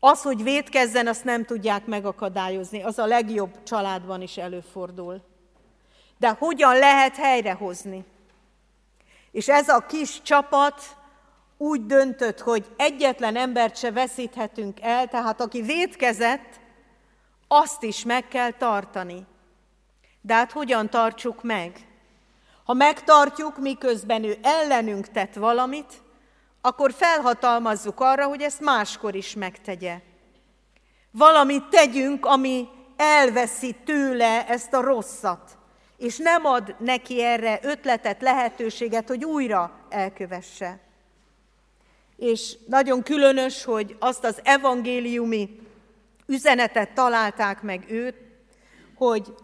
Az, 0.00 0.22
hogy 0.22 0.42
védkezzen, 0.42 1.06
azt 1.06 1.24
nem 1.24 1.44
tudják 1.44 1.86
megakadályozni. 1.86 2.82
Az 2.82 2.98
a 2.98 3.06
legjobb 3.06 3.62
családban 3.62 4.22
is 4.22 4.36
előfordul. 4.36 5.22
De 6.18 6.28
hogyan 6.38 6.78
lehet 6.78 7.16
helyrehozni? 7.16 8.04
És 9.32 9.48
ez 9.48 9.68
a 9.68 9.86
kis 9.86 10.22
csapat 10.22 10.82
úgy 11.56 11.86
döntött, 11.86 12.40
hogy 12.40 12.66
egyetlen 12.76 13.36
embert 13.36 13.76
se 13.76 13.90
veszíthetünk 13.90 14.80
el, 14.80 15.08
tehát 15.08 15.40
aki 15.40 15.62
védkezett, 15.62 16.60
azt 17.48 17.82
is 17.82 18.04
meg 18.04 18.28
kell 18.28 18.50
tartani. 18.50 19.26
De 20.20 20.34
hát 20.34 20.52
hogyan 20.52 20.90
tartsuk 20.90 21.42
meg? 21.42 21.86
Ha 22.64 22.72
megtartjuk, 22.72 23.58
miközben 23.58 24.24
ő 24.24 24.38
ellenünk 24.42 25.08
tett 25.08 25.34
valamit, 25.34 26.02
akkor 26.60 26.92
felhatalmazzuk 26.92 28.00
arra, 28.00 28.26
hogy 28.26 28.42
ezt 28.42 28.60
máskor 28.60 29.14
is 29.14 29.34
megtegye. 29.34 30.00
Valamit 31.10 31.68
tegyünk, 31.68 32.26
ami 32.26 32.68
elveszi 32.96 33.76
tőle 33.84 34.48
ezt 34.48 34.72
a 34.72 34.80
rosszat, 34.80 35.58
és 36.02 36.16
nem 36.16 36.44
ad 36.44 36.74
neki 36.78 37.22
erre 37.22 37.58
ötletet, 37.62 38.22
lehetőséget, 38.22 39.08
hogy 39.08 39.24
újra 39.24 39.86
elkövesse. 39.88 40.78
És 42.16 42.56
nagyon 42.66 43.02
különös, 43.02 43.64
hogy 43.64 43.96
azt 43.98 44.24
az 44.24 44.40
evangéliumi 44.44 45.60
üzenetet 46.26 46.94
találták 46.94 47.62
meg 47.62 47.84
őt, 47.88 48.14
hogy 48.94 49.34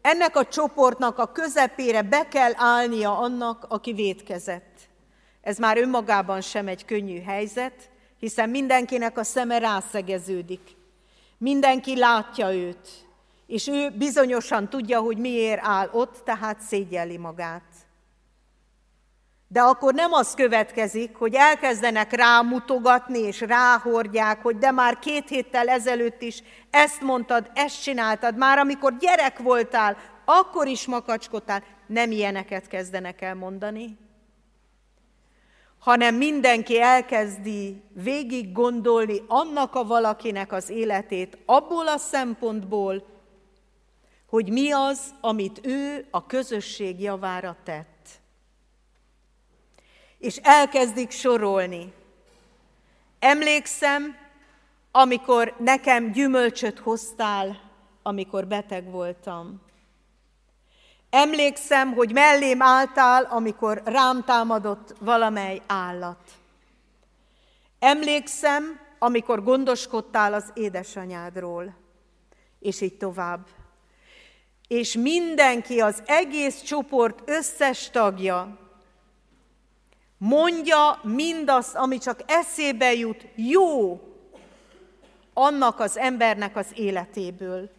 ennek 0.00 0.36
a 0.36 0.46
csoportnak 0.46 1.18
a 1.18 1.32
közepére 1.32 2.02
be 2.02 2.28
kell 2.28 2.52
állnia 2.54 3.18
annak, 3.18 3.66
aki 3.68 3.92
vétkezett. 3.92 4.78
Ez 5.40 5.58
már 5.58 5.78
önmagában 5.78 6.40
sem 6.40 6.68
egy 6.68 6.84
könnyű 6.84 7.22
helyzet, 7.22 7.90
hiszen 8.18 8.50
mindenkinek 8.50 9.18
a 9.18 9.24
szeme 9.24 9.58
rászegeződik. 9.58 10.76
Mindenki 11.38 11.98
látja 11.98 12.54
őt, 12.54 13.03
és 13.46 13.68
ő 13.68 13.90
bizonyosan 13.90 14.68
tudja, 14.68 15.00
hogy 15.00 15.16
miért 15.18 15.60
áll 15.64 15.88
ott, 15.92 16.20
tehát 16.24 16.60
szégyelli 16.60 17.16
magát. 17.16 17.62
De 19.48 19.60
akkor 19.60 19.94
nem 19.94 20.12
az 20.12 20.34
következik, 20.34 21.16
hogy 21.16 21.34
elkezdenek 21.34 22.12
rámutogatni 22.12 23.18
és 23.18 23.40
ráhordják, 23.40 24.42
hogy 24.42 24.58
de 24.58 24.70
már 24.70 24.98
két 24.98 25.28
héttel 25.28 25.68
ezelőtt 25.68 26.22
is 26.22 26.42
ezt 26.70 27.00
mondtad, 27.00 27.50
ezt 27.54 27.82
csináltad, 27.82 28.36
már 28.36 28.58
amikor 28.58 28.96
gyerek 28.96 29.38
voltál, 29.38 29.96
akkor 30.24 30.66
is 30.66 30.86
makacskodtál. 30.86 31.62
Nem 31.86 32.10
ilyeneket 32.10 32.66
kezdenek 32.66 33.20
el 33.20 33.34
mondani, 33.34 33.98
hanem 35.78 36.14
mindenki 36.14 36.80
elkezdi 36.80 37.82
végig 37.92 38.52
gondolni 38.52 39.22
annak 39.28 39.74
a 39.74 39.84
valakinek 39.84 40.52
az 40.52 40.70
életét 40.70 41.38
abból 41.46 41.88
a 41.88 41.98
szempontból, 41.98 43.13
hogy 44.34 44.52
mi 44.52 44.72
az, 44.72 45.14
amit 45.20 45.66
ő 45.66 46.06
a 46.10 46.26
közösség 46.26 47.00
javára 47.00 47.56
tett. 47.64 48.08
És 50.18 50.36
elkezdik 50.42 51.10
sorolni. 51.10 51.92
Emlékszem, 53.18 54.16
amikor 54.90 55.54
nekem 55.58 56.12
gyümölcsöt 56.12 56.78
hoztál, 56.78 57.60
amikor 58.02 58.46
beteg 58.46 58.90
voltam. 58.90 59.60
Emlékszem, 61.10 61.92
hogy 61.92 62.12
mellém 62.12 62.62
álltál, 62.62 63.24
amikor 63.24 63.82
rám 63.84 64.24
támadott 64.24 64.94
valamely 64.98 65.62
állat. 65.66 66.30
Emlékszem, 67.78 68.80
amikor 68.98 69.42
gondoskodtál 69.42 70.34
az 70.34 70.50
édesanyádról, 70.54 71.74
és 72.58 72.80
így 72.80 72.96
tovább. 72.96 73.46
És 74.68 74.94
mindenki, 74.94 75.80
az 75.80 76.02
egész 76.06 76.62
csoport 76.62 77.22
összes 77.24 77.90
tagja 77.90 78.58
mondja 80.18 81.00
mindazt, 81.02 81.74
ami 81.74 81.98
csak 81.98 82.20
eszébe 82.26 82.92
jut, 82.92 83.26
jó 83.34 84.00
annak 85.32 85.80
az 85.80 85.96
embernek 85.96 86.56
az 86.56 86.66
életéből 86.74 87.70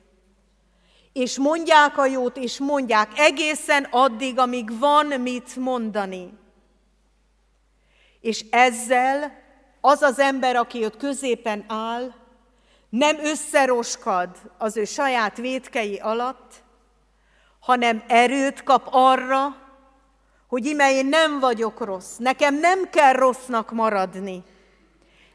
és 1.16 1.38
mondják 1.38 1.98
a 1.98 2.06
jót, 2.06 2.38
és 2.38 2.58
mondják 2.60 3.20
egészen 3.20 3.84
addig, 3.84 4.40
amíg 4.40 4.80
van 4.80 5.06
mit 5.06 5.56
mondani. 5.56 6.34
És 8.22 8.46
ezzel 8.50 9.42
az 9.82 10.02
az 10.02 10.20
ember, 10.20 10.56
aki 10.56 10.86
ott 10.86 10.98
középen 10.98 11.66
áll, 11.68 12.14
nem 12.90 13.18
összeroskad 13.20 14.30
az 14.58 14.78
ő 14.78 14.86
saját 14.86 15.38
vétkei 15.38 15.96
alatt, 15.98 16.64
hanem 17.66 18.04
erőt 18.08 18.64
kap 18.64 18.88
arra, 18.92 19.56
hogy 20.48 20.66
ime 20.66 20.92
én 20.92 21.06
nem 21.06 21.40
vagyok 21.40 21.86
rossz, 21.86 22.16
nekem 22.18 22.60
nem 22.60 22.90
kell 22.90 23.14
rossznak 23.14 23.72
maradni. 23.72 24.44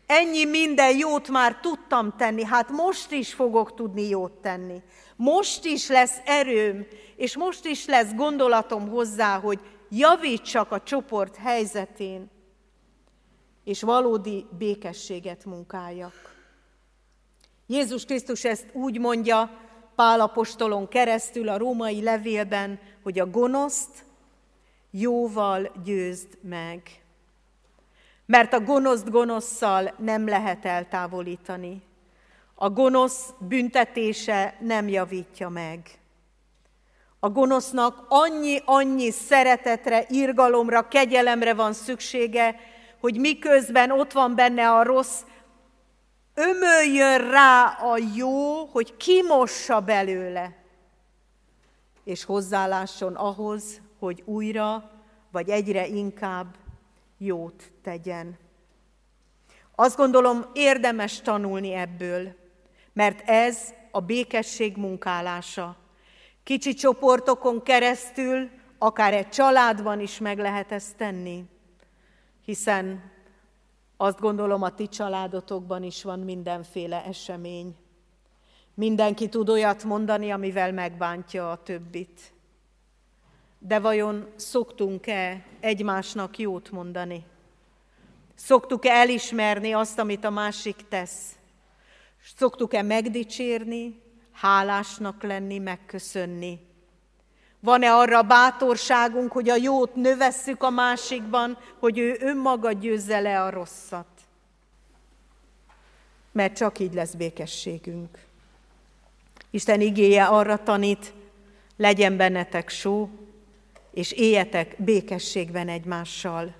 Ennyi 0.07 0.45
minden 0.45 0.97
jót 0.97 1.29
már 1.29 1.61
tudtam 1.61 2.17
tenni, 2.17 2.45
hát 2.45 2.71
most 2.71 3.11
is 3.11 3.35
fogok 3.35 3.75
tudni 3.75 4.09
jót 4.09 4.33
tenni. 4.33 4.83
Most 5.17 5.65
is 5.65 5.89
lesz 5.89 6.17
erőm, 6.25 6.87
és 7.17 7.37
most 7.37 7.65
is 7.65 7.87
lesz 7.87 8.15
gondolatom 8.15 8.89
hozzá, 8.89 9.39
hogy 9.39 9.61
javítsak 9.89 10.73
a 10.73 10.83
csoport 10.83 11.37
helyzetén, 11.37 12.31
és 13.65 13.83
valódi 13.83 14.47
békességet 14.59 15.45
munkáljak. 15.45 16.35
Jézus 17.67 18.05
Krisztus 18.05 18.45
ezt 18.45 18.67
úgy 18.73 18.99
mondja 18.99 19.51
Pálapostolon 20.01 20.89
keresztül 20.89 21.49
a 21.49 21.59
római 21.59 22.03
levélben, 22.03 22.79
hogy 23.03 23.19
a 23.19 23.31
gonoszt 23.31 24.05
jóval 24.91 25.71
győzd 25.85 26.39
meg. 26.43 27.03
Mert 28.27 28.53
a 28.53 28.61
gonoszt 28.61 29.11
gonoszszal 29.11 29.95
nem 29.99 30.29
lehet 30.29 30.65
eltávolítani. 30.65 31.83
A 32.55 32.71
gonosz 32.71 33.33
büntetése 33.39 34.57
nem 34.61 34.89
javítja 34.89 35.49
meg. 35.49 35.81
A 37.19 37.31
gonosznak 37.31 38.05
annyi-annyi 38.09 39.11
szeretetre, 39.11 40.05
irgalomra, 40.09 40.89
kegyelemre 40.89 41.55
van 41.55 41.73
szüksége, 41.73 42.57
hogy 43.01 43.19
miközben 43.19 43.91
ott 43.91 44.13
van 44.13 44.35
benne 44.35 44.71
a 44.71 44.83
rossz, 44.83 45.21
ömöljön 46.41 47.31
rá 47.31 47.65
a 47.65 47.99
jó, 48.15 48.65
hogy 48.65 48.97
kimossa 48.97 49.81
belőle, 49.81 50.57
és 52.05 52.25
hozzálásson 52.25 53.15
ahhoz, 53.15 53.81
hogy 53.99 54.23
újra, 54.25 54.91
vagy 55.33 55.49
egyre 55.49 55.87
inkább 55.87 56.55
jót 57.19 57.73
tegyen. 57.83 58.39
Azt 59.75 59.97
gondolom, 59.97 60.45
érdemes 60.53 61.21
tanulni 61.21 61.73
ebből 61.73 62.39
mert 62.93 63.29
ez 63.29 63.75
a 63.91 64.01
békesség 64.01 64.77
munkálása. 64.77 65.77
Kicsi 66.43 66.75
csoportokon 66.75 67.63
keresztül, 67.63 68.51
akár 68.79 69.15
egy 69.15 69.29
családban 69.29 70.01
is 70.01 70.19
meg 70.19 70.39
lehet 70.39 70.73
ezt 70.73 70.97
tenni. 70.97 71.45
hiszen 72.45 73.13
azt 74.03 74.21
gondolom 74.21 74.63
a 74.63 74.75
ti 74.75 74.89
családotokban 74.89 75.83
is 75.83 76.03
van 76.03 76.19
mindenféle 76.19 77.05
esemény. 77.05 77.77
Mindenki 78.75 79.29
tud 79.29 79.49
olyat 79.49 79.85
mondani, 79.85 80.31
amivel 80.31 80.73
megbántja 80.73 81.51
a 81.51 81.63
többit. 81.63 82.33
De 83.59 83.79
vajon 83.79 84.27
szoktunk-e 84.37 85.45
egymásnak 85.61 86.39
jót 86.39 86.71
mondani? 86.71 87.25
Szoktuk-e 88.35 88.91
elismerni 88.93 89.73
azt, 89.73 89.99
amit 89.99 90.25
a 90.25 90.31
másik 90.31 90.89
tesz? 90.89 91.37
Szoktuk-e 92.37 92.83
megdicsérni, 92.83 94.03
hálásnak 94.33 95.23
lenni, 95.23 95.59
megköszönni? 95.59 96.70
Van-e 97.61 97.93
arra 97.93 98.23
bátorságunk, 98.23 99.33
hogy 99.33 99.49
a 99.49 99.57
jót 99.57 99.95
növesszük 99.95 100.63
a 100.63 100.71
másikban, 100.71 101.59
hogy 101.79 101.99
ő 101.99 102.17
önmaga 102.21 102.73
győzze 102.73 103.21
le 103.21 103.43
a 103.43 103.51
rosszat? 103.51 104.07
Mert 106.33 106.57
csak 106.57 106.79
így 106.79 106.95
lesz 106.95 107.15
békességünk. 107.15 108.19
Isten 109.51 109.81
igéje 109.81 110.25
arra 110.25 110.63
tanít, 110.63 111.13
legyen 111.77 112.17
bennetek 112.17 112.69
só, 112.69 113.09
és 113.93 114.13
éljetek 114.13 114.75
békességben 114.79 115.69
egymással. 115.69 116.55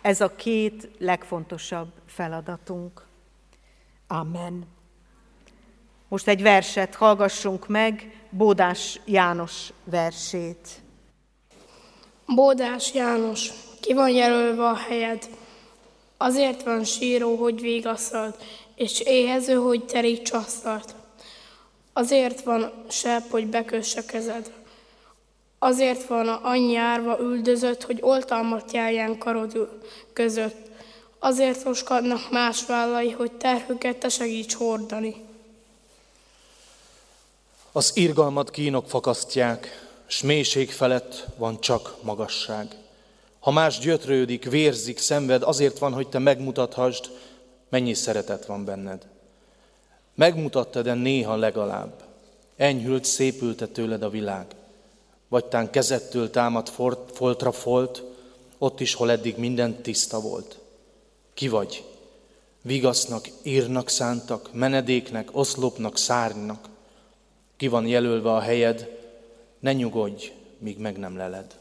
Ez 0.00 0.20
a 0.20 0.34
két 0.34 0.88
legfontosabb 0.98 1.92
feladatunk. 2.06 3.06
Amen. 4.06 4.66
Most 6.08 6.28
egy 6.28 6.42
verset 6.42 6.94
hallgassunk 6.94 7.68
meg, 7.68 8.23
Bódás 8.36 9.00
János 9.04 9.72
versét. 9.84 10.68
Bódás 12.26 12.94
János, 12.94 13.50
ki 13.80 13.92
van 13.92 14.10
jelölve 14.10 14.66
a 14.66 14.74
helyed? 14.74 15.28
Azért 16.16 16.62
van 16.62 16.84
síró, 16.84 17.36
hogy 17.36 17.60
vigasztalt, 17.60 18.42
és 18.74 19.00
éhező, 19.00 19.54
hogy 19.54 19.84
teríts 19.84 20.32
asztalt. 20.32 20.94
Azért 21.92 22.40
van 22.40 22.72
sebb, 22.88 23.22
hogy 23.30 23.46
bekösse 23.46 24.04
kezed. 24.04 24.52
Azért 25.58 26.06
van 26.06 26.28
annyi 26.28 26.76
árva 26.76 27.18
üldözött, 27.20 27.82
hogy 27.82 27.98
oltalmat 28.00 28.72
járján 28.72 29.18
karod 29.18 29.80
között. 30.12 30.70
Azért 31.18 31.66
oskadnak 31.66 32.30
más 32.30 32.66
vállai, 32.66 33.10
hogy 33.10 33.32
terhüket 33.32 33.96
te 33.96 34.08
segíts 34.08 34.54
hordani. 34.54 35.23
Az 37.76 37.90
irgalmat 37.94 38.50
kínok 38.50 38.88
fakasztják, 38.88 39.88
s 40.06 40.22
mélység 40.22 40.70
felett 40.70 41.26
van 41.36 41.60
csak 41.60 41.96
magasság. 42.02 42.76
Ha 43.40 43.50
más 43.50 43.78
gyötrődik, 43.78 44.44
vérzik, 44.44 44.98
szenved, 44.98 45.42
azért 45.42 45.78
van, 45.78 45.92
hogy 45.92 46.08
te 46.08 46.18
megmutathasd, 46.18 47.10
mennyi 47.68 47.94
szeretet 47.94 48.46
van 48.46 48.64
benned. 48.64 49.06
Megmutattad 50.14 50.84
de 50.84 50.94
néha 50.94 51.36
legalább, 51.36 52.02
enyhült, 52.56 53.04
szépülte 53.04 53.66
tőled 53.66 54.02
a 54.02 54.10
világ. 54.10 54.46
Vagy 55.28 55.44
tán 55.44 55.70
kezettől 55.70 56.30
támad 56.30 56.68
foltra 57.12 57.52
folt, 57.52 58.02
ott 58.58 58.80
is, 58.80 58.94
hol 58.94 59.10
eddig 59.10 59.36
minden 59.36 59.82
tiszta 59.82 60.20
volt. 60.20 60.58
Ki 61.34 61.48
vagy? 61.48 61.84
Vigasznak, 62.62 63.28
írnak 63.42 63.88
szántak, 63.88 64.52
menedéknek, 64.52 65.28
oszlopnak, 65.32 65.98
szárnynak. 65.98 66.72
Ki 67.56 67.68
van 67.68 67.86
jelölve 67.86 68.32
a 68.32 68.40
helyed, 68.40 68.88
ne 69.58 69.72
nyugodj, 69.72 70.32
míg 70.58 70.78
meg 70.78 70.96
nem 70.96 71.16
leled. 71.16 71.54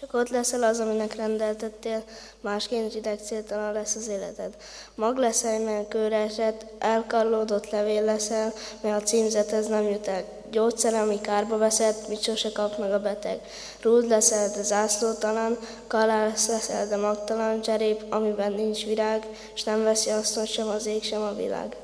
Csak 0.00 0.14
ott 0.14 0.28
leszel 0.28 0.62
az, 0.62 0.80
aminek 0.80 1.14
rendeltettél, 1.14 2.02
másként 2.40 2.92
rideg 2.92 3.18
céltalan 3.18 3.72
lesz 3.72 3.94
az 3.94 4.08
életed. 4.08 4.56
Mag 4.94 5.16
leszel, 5.16 5.60
mert 5.60 5.88
kőre 5.88 6.16
esett, 6.16 6.64
elkallódott 6.78 7.70
levél 7.70 8.02
leszel, 8.02 8.52
mert 8.80 9.02
a 9.02 9.04
címzethez 9.04 9.66
nem 9.66 9.82
jut 9.82 10.06
el. 10.06 10.24
Gyógyszer, 10.50 10.94
ami 10.94 11.20
kárba 11.20 11.56
veszett, 11.56 12.08
mit 12.08 12.22
sose 12.22 12.52
kap 12.52 12.78
meg 12.78 12.92
a 12.92 13.00
beteg. 13.00 13.40
Rúd 13.80 14.08
leszel, 14.08 14.50
de 14.50 14.62
zászlótalan, 14.62 15.58
kalás 15.86 16.46
leszel, 16.46 16.88
de 16.88 16.96
magtalan, 16.96 17.60
cserép, 17.60 18.04
amiben 18.08 18.52
nincs 18.52 18.84
virág, 18.84 19.26
és 19.54 19.62
nem 19.62 19.82
veszi 19.82 20.10
azt 20.10 20.46
sem 20.46 20.68
az 20.68 20.86
ég, 20.86 21.02
sem 21.02 21.22
a 21.22 21.34
világ. 21.34 21.76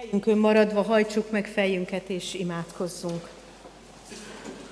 Helyünkön 0.00 0.38
maradva 0.38 0.82
hajtsuk 0.82 1.30
meg 1.30 1.46
fejünket 1.46 2.08
és 2.08 2.34
imádkozzunk. 2.34 3.28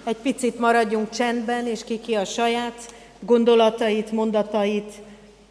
Egy 0.05 0.16
picit 0.16 0.59
maradjunk 0.59 1.11
csendben, 1.11 1.66
és 1.66 1.85
ki 1.85 2.01
ki 2.01 2.14
a 2.14 2.24
saját 2.24 2.95
gondolatait, 3.20 4.12
mondatait, 4.12 4.93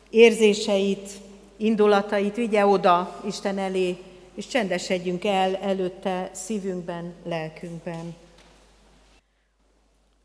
érzéseit, 0.09 1.09
indulatait 1.57 2.35
vigye 2.35 2.65
oda 2.65 3.21
Isten 3.25 3.57
elé, 3.57 3.97
és 4.35 4.47
csendesedjünk 4.47 5.25
el 5.25 5.55
előtte 5.55 6.29
szívünkben, 6.33 7.13
lelkünkben. 7.23 8.15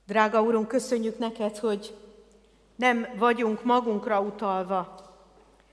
Drága 0.07 0.42
Úrunk, 0.42 0.68
köszönjük 0.68 1.18
neked, 1.18 1.59
hogy 1.59 1.94
nem 2.76 3.09
vagyunk 3.18 3.64
magunkra 3.64 4.20
utalva, 4.20 5.11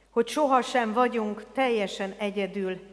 hogy 0.10 0.28
sohasem 0.28 0.94
vagyunk 0.94 1.46
teljesen 1.54 2.16
egyedül, 2.18 2.89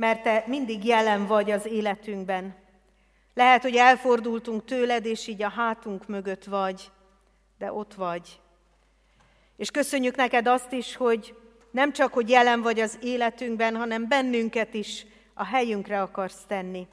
mert 0.00 0.22
Te 0.22 0.44
mindig 0.46 0.84
jelen 0.84 1.26
vagy 1.26 1.50
az 1.50 1.66
életünkben. 1.66 2.54
Lehet, 3.34 3.62
hogy 3.62 3.76
elfordultunk 3.76 4.64
tőled, 4.64 5.06
és 5.06 5.26
így 5.26 5.42
a 5.42 5.48
hátunk 5.48 6.08
mögött 6.08 6.44
vagy, 6.44 6.90
de 7.58 7.72
ott 7.72 7.94
vagy. 7.94 8.40
És 9.56 9.70
köszönjük 9.70 10.16
neked 10.16 10.46
azt 10.46 10.72
is, 10.72 10.96
hogy 10.96 11.34
nem 11.70 11.92
csak, 11.92 12.12
hogy 12.12 12.28
jelen 12.28 12.62
vagy 12.62 12.80
az 12.80 12.98
életünkben, 13.02 13.76
hanem 13.76 14.08
bennünket 14.08 14.74
is 14.74 15.06
a 15.34 15.44
helyünkre 15.44 16.02
akarsz 16.02 16.44
tenni. 16.46 16.86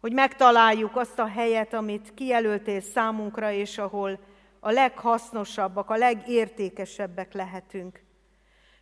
Hogy 0.00 0.12
megtaláljuk 0.12 0.96
azt 0.96 1.18
a 1.18 1.26
helyet, 1.26 1.74
amit 1.74 2.14
kijelöltél 2.14 2.80
számunkra, 2.80 3.52
és 3.52 3.78
ahol 3.78 4.18
a 4.60 4.70
leghasznosabbak, 4.70 5.90
a 5.90 5.96
legértékesebbek 5.96 7.32
lehetünk. 7.32 8.03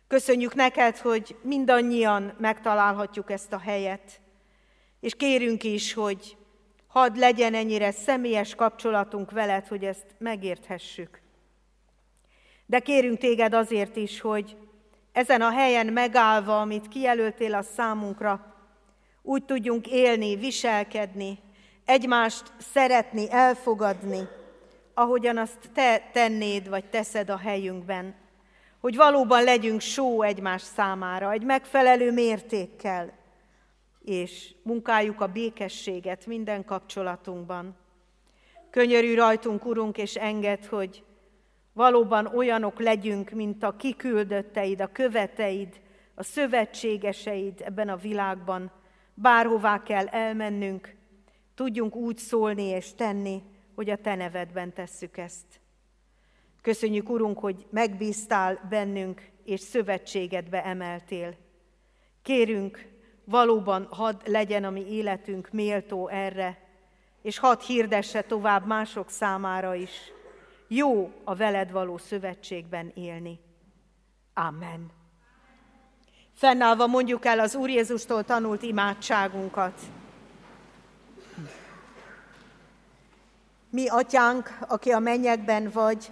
Köszönjük 0.07 0.55
neked, 0.55 0.97
hogy 0.97 1.35
mindannyian 1.41 2.33
megtalálhatjuk 2.37 3.31
ezt 3.31 3.53
a 3.53 3.59
helyet, 3.59 4.21
és 4.99 5.15
kérünk 5.15 5.63
is, 5.63 5.93
hogy 5.93 6.37
hadd 6.87 7.17
legyen 7.17 7.53
ennyire 7.53 7.91
személyes 7.91 8.55
kapcsolatunk 8.55 9.31
veled, 9.31 9.67
hogy 9.67 9.83
ezt 9.83 10.05
megérthessük. 10.17 11.21
De 12.65 12.79
kérünk 12.79 13.17
téged 13.17 13.53
azért 13.53 13.95
is, 13.95 14.21
hogy 14.21 14.57
ezen 15.11 15.41
a 15.41 15.51
helyen 15.51 15.85
megállva, 15.85 16.61
amit 16.61 16.87
kijelöltél 16.87 17.53
a 17.53 17.61
számunkra, 17.61 18.55
úgy 19.21 19.45
tudjunk 19.45 19.87
élni, 19.87 20.35
viselkedni, 20.35 21.39
egymást 21.85 22.51
szeretni, 22.57 23.31
elfogadni, 23.31 24.27
ahogyan 24.93 25.37
azt 25.37 25.69
te 25.73 26.09
tennéd, 26.13 26.69
vagy 26.69 26.89
teszed 26.89 27.29
a 27.29 27.37
helyünkben 27.37 28.15
hogy 28.83 28.95
valóban 28.95 29.43
legyünk 29.43 29.81
só 29.81 30.21
egymás 30.21 30.61
számára, 30.61 31.31
egy 31.31 31.43
megfelelő 31.43 32.11
mértékkel, 32.11 33.13
és 34.01 34.55
munkáljuk 34.63 35.21
a 35.21 35.27
békességet 35.27 36.25
minden 36.25 36.65
kapcsolatunkban. 36.65 37.75
Könyörű 38.69 39.13
rajtunk, 39.13 39.65
Urunk, 39.65 39.97
és 39.97 40.15
enged, 40.15 40.65
hogy 40.65 41.03
valóban 41.73 42.25
olyanok 42.25 42.79
legyünk, 42.79 43.29
mint 43.29 43.63
a 43.63 43.75
kiküldötteid, 43.75 44.81
a 44.81 44.91
követeid, 44.91 45.81
a 46.15 46.23
szövetségeseid 46.23 47.61
ebben 47.65 47.89
a 47.89 47.97
világban. 47.97 48.71
Bárhová 49.13 49.83
kell 49.83 50.07
elmennünk, 50.07 50.95
tudjunk 51.55 51.95
úgy 51.95 52.17
szólni 52.17 52.63
és 52.63 52.93
tenni, 52.95 53.41
hogy 53.75 53.89
a 53.89 53.97
Te 53.97 54.15
nevedben 54.15 54.73
tesszük 54.73 55.17
ezt. 55.17 55.62
Köszönjük, 56.63 57.09
Urunk, 57.09 57.39
hogy 57.39 57.65
megbíztál 57.69 58.67
bennünk, 58.69 59.21
és 59.45 59.59
szövetségedbe 59.59 60.65
emeltél. 60.65 61.35
Kérünk, 62.21 62.87
valóban 63.23 63.87
hadd 63.91 64.15
legyen 64.25 64.63
a 64.63 64.69
mi 64.69 64.85
életünk 64.89 65.49
méltó 65.51 66.07
erre, 66.07 66.57
és 67.21 67.37
hadd 67.37 67.59
hirdesse 67.61 68.21
tovább 68.21 68.65
mások 68.65 69.09
számára 69.09 69.75
is. 69.75 69.91
Jó 70.67 71.11
a 71.23 71.35
veled 71.35 71.71
való 71.71 71.97
szövetségben 71.97 72.91
élni. 72.95 73.39
Amen. 74.33 74.91
Fennállva 76.33 76.87
mondjuk 76.87 77.25
el 77.25 77.39
az 77.39 77.55
Úr 77.55 77.69
Jézustól 77.69 78.23
tanult 78.23 78.61
imádságunkat. 78.61 79.81
Mi, 83.69 83.87
atyánk, 83.87 84.57
aki 84.67 84.91
a 84.91 84.99
mennyekben 84.99 85.69
vagy, 85.69 86.11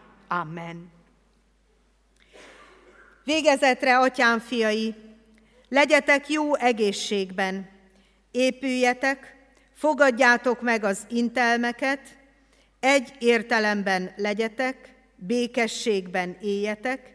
Amen. 0.31 0.91
Végezetre, 3.23 3.97
atyám 3.97 4.39
fiai, 4.39 4.95
legyetek 5.69 6.29
jó 6.29 6.55
egészségben, 6.55 7.69
épüljetek, 8.31 9.35
fogadjátok 9.73 10.61
meg 10.61 10.83
az 10.83 11.05
intelmeket, 11.09 11.99
egy 12.79 13.13
értelemben 13.19 14.13
legyetek, 14.15 14.93
békességben 15.15 16.37
éljetek, 16.41 17.13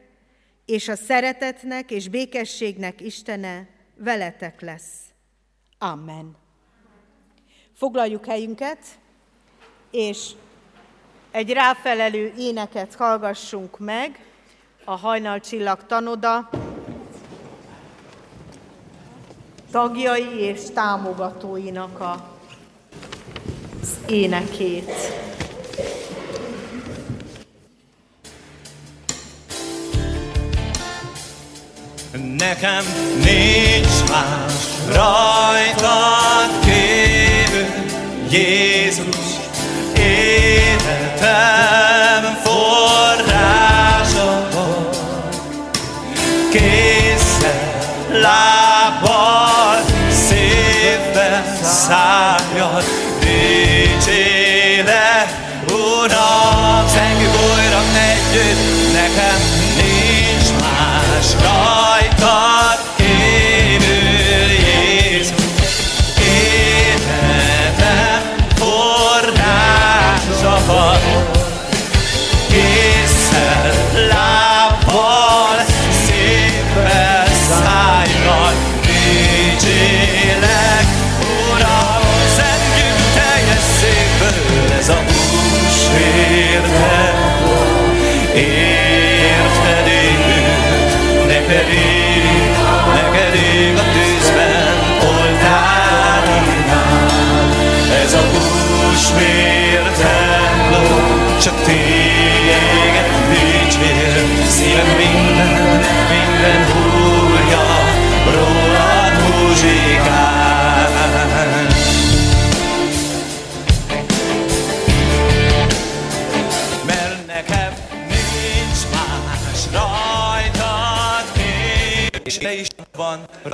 és 0.64 0.88
a 0.88 0.96
szeretetnek 0.96 1.90
és 1.90 2.08
békességnek 2.08 3.00
Istene 3.00 3.68
veletek 3.94 4.60
lesz. 4.60 4.92
Amen. 5.78 6.36
Foglaljuk 7.74 8.26
helyünket, 8.26 8.78
és 9.90 10.30
egy 11.37 11.53
ráfelelő 11.53 12.32
éneket 12.39 12.95
hallgassunk 12.95 13.78
meg, 13.78 14.20
a 14.84 14.97
Hajnalcsillag 14.97 15.87
tanoda 15.87 16.49
tagjai 19.70 20.39
és 20.39 20.61
támogatóinak 20.74 22.01
a, 22.01 22.39
énekét. 24.09 24.93
Nekem 32.37 32.84
nincs 33.24 34.11
más 34.11 34.53
rajtad 34.89 36.51
kívül, 36.64 37.66
Jézus, 38.30 39.45
életem 40.07 41.22
forrása 42.44 44.28
Készen, 46.52 46.95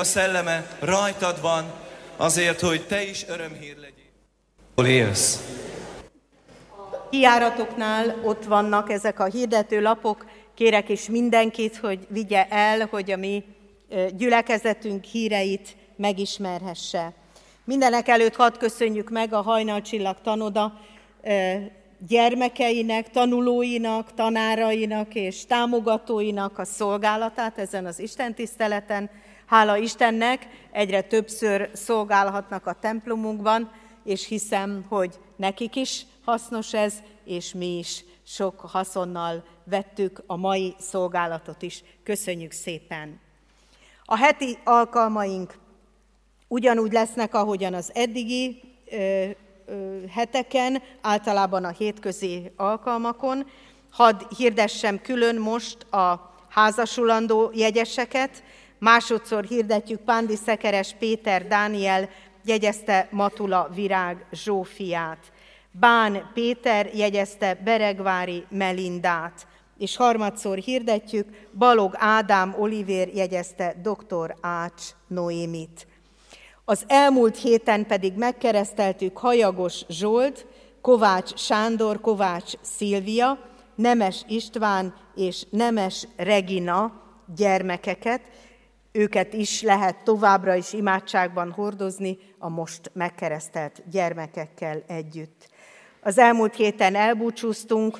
a 0.02 0.04
szelleme 0.04 0.66
rajtad 0.80 1.40
van, 1.40 1.64
azért, 2.16 2.60
hogy 2.60 2.86
te 2.86 3.02
is 3.02 3.24
örömhír 3.28 3.76
legyél. 3.76 4.10
Hol 4.74 4.86
élsz? 4.86 5.40
Kiáratoknál 7.10 8.20
ott 8.24 8.44
vannak 8.44 8.90
ezek 8.90 9.20
a 9.20 9.24
hirdető 9.24 9.80
lapok. 9.80 10.26
Kérek 10.54 10.88
is 10.88 11.08
mindenkit, 11.08 11.76
hogy 11.76 12.06
vigye 12.08 12.46
el, 12.48 12.86
hogy 12.90 13.10
a 13.10 13.16
mi 13.16 13.44
gyülekezetünk 14.16 15.04
híreit 15.04 15.76
megismerhesse. 15.96 17.12
Mindenek 17.64 18.08
előtt 18.08 18.36
hadd 18.36 18.58
köszönjük 18.58 19.10
meg 19.10 19.32
a 19.32 19.42
Hajnalcsillag 19.42 20.16
tanoda 20.22 20.80
gyermekeinek, 22.08 23.10
tanulóinak, 23.10 24.14
tanárainak 24.14 25.14
és 25.14 25.46
támogatóinak 25.46 26.58
a 26.58 26.64
szolgálatát 26.64 27.58
ezen 27.58 27.86
az 27.86 27.98
istentiszteleten. 27.98 29.10
Hála 29.52 29.76
Istennek, 29.76 30.46
egyre 30.70 31.00
többször 31.00 31.70
szolgálhatnak 31.72 32.66
a 32.66 32.72
templomunkban, 32.80 33.72
és 34.04 34.26
hiszem, 34.26 34.84
hogy 34.88 35.18
nekik 35.36 35.76
is 35.76 36.06
hasznos 36.24 36.74
ez, 36.74 36.94
és 37.24 37.52
mi 37.52 37.78
is 37.78 38.04
sok 38.26 38.60
haszonnal 38.60 39.44
vettük 39.64 40.22
a 40.26 40.36
mai 40.36 40.74
szolgálatot 40.78 41.62
is. 41.62 41.82
Köszönjük 42.02 42.52
szépen! 42.52 43.20
A 44.04 44.16
heti 44.16 44.58
alkalmaink 44.64 45.58
ugyanúgy 46.48 46.92
lesznek, 46.92 47.34
ahogyan 47.34 47.74
az 47.74 47.90
eddigi 47.94 48.62
ö, 48.90 49.30
ö, 49.66 50.06
heteken, 50.06 50.82
általában 51.00 51.64
a 51.64 51.70
hétközi 51.70 52.52
alkalmakon. 52.56 53.46
Hadd 53.90 54.22
hirdessem 54.36 55.00
külön 55.00 55.36
most 55.36 55.92
a 55.92 56.34
házasulandó 56.48 57.50
jegyeseket. 57.54 58.42
Másodszor 58.82 59.44
hirdetjük 59.44 60.00
Pándi 60.00 60.36
Szekeres 60.36 60.94
Péter 60.98 61.46
Dániel 61.46 62.08
jegyezte 62.44 63.08
Matula 63.10 63.68
Virág 63.74 64.26
Zsófiát. 64.32 65.32
Bán 65.70 66.30
Péter 66.34 66.90
jegyezte 66.94 67.54
Beregvári 67.54 68.44
Melindát, 68.48 69.46
és 69.78 69.96
harmadszor 69.96 70.58
hirdetjük, 70.58 71.28
Balog 71.58 71.94
Ádám 71.98 72.54
Olivér 72.58 73.08
jegyezte 73.14 73.74
dr. 73.82 74.34
Ács 74.40 74.82
Noémit. 75.06 75.86
Az 76.64 76.84
elmúlt 76.86 77.38
héten 77.38 77.86
pedig 77.86 78.14
megkereszteltük 78.16 79.18
Hajagos 79.18 79.84
Zsolt, 79.88 80.46
Kovács 80.80 81.38
Sándor, 81.38 82.00
Kovács 82.00 82.52
Szilvia, 82.60 83.38
Nemes 83.74 84.22
István 84.28 84.94
és 85.14 85.46
Nemes 85.50 86.06
Regina 86.16 87.00
gyermekeket. 87.36 88.20
Őket 88.92 89.32
is 89.32 89.62
lehet 89.62 90.04
továbbra 90.04 90.54
is 90.54 90.72
imádságban 90.72 91.50
hordozni 91.50 92.18
a 92.38 92.48
most 92.48 92.90
megkeresztelt 92.94 93.82
gyermekekkel 93.90 94.82
együtt. 94.86 95.48
Az 96.02 96.18
elmúlt 96.18 96.54
héten 96.54 96.94
elbúcsúztunk 96.94 97.98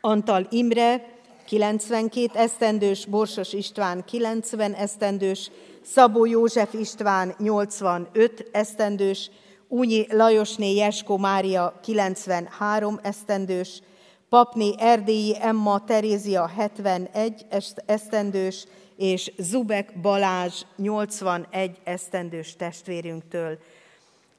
Antal 0.00 0.46
Imre, 0.50 1.14
92 1.46 2.38
esztendős, 2.38 3.06
Borsos 3.06 3.52
István 3.52 4.04
90 4.04 4.74
esztendős, 4.74 5.50
Szabó 5.82 6.24
József 6.24 6.74
István 6.74 7.34
85 7.38 8.48
esztendős, 8.52 9.30
Únyi 9.68 10.06
Lajosné 10.10 10.74
Jesko 10.74 11.16
Mária 11.16 11.80
93 11.82 12.98
esztendős, 13.02 13.80
Papné 14.28 14.74
Erdélyi 14.78 15.36
Emma 15.40 15.84
Terézia 15.84 16.46
71 16.46 17.46
esztendős, 17.86 18.66
és 18.96 19.32
Zubek 19.38 20.00
Balázs 20.00 20.62
81 20.76 21.78
esztendős 21.84 22.56
testvérünktől. 22.56 23.58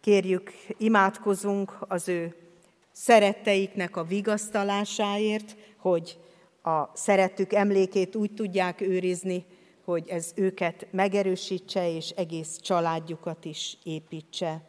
Kérjük, 0.01 0.51
imádkozunk 0.77 1.77
az 1.79 2.07
ő 2.07 2.35
szeretteiknek 2.91 3.95
a 3.95 4.03
vigasztalásáért, 4.03 5.55
hogy 5.77 6.17
a 6.63 6.89
szerettük 6.93 7.53
emlékét 7.53 8.15
úgy 8.15 8.31
tudják 8.31 8.81
őrizni, 8.81 9.45
hogy 9.83 10.07
ez 10.09 10.31
őket 10.35 10.87
megerősítse, 10.91 11.95
és 11.95 12.09
egész 12.09 12.57
családjukat 12.61 13.45
is 13.45 13.77
építse. 13.83 14.61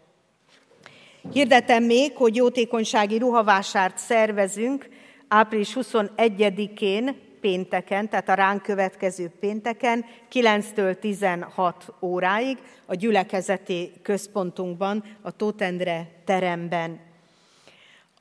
Hirdetem 1.32 1.84
még, 1.84 2.16
hogy 2.16 2.36
jótékonysági 2.36 3.18
ruhavásárt 3.18 3.99
szervezünk 3.99 4.89
április 5.28 5.76
21-én, 5.80 7.16
pénteken, 7.41 8.09
tehát 8.09 8.28
a 8.28 8.34
ránk 8.34 8.62
következő 8.62 9.32
pénteken, 9.41 10.05
9-től 10.32 10.99
16 10.99 11.93
óráig 12.01 12.59
a 12.86 12.95
gyülekezeti 12.95 13.93
központunkban, 14.03 15.05
a 15.22 15.30
Tótendre 15.30 16.11
teremben. 16.24 17.01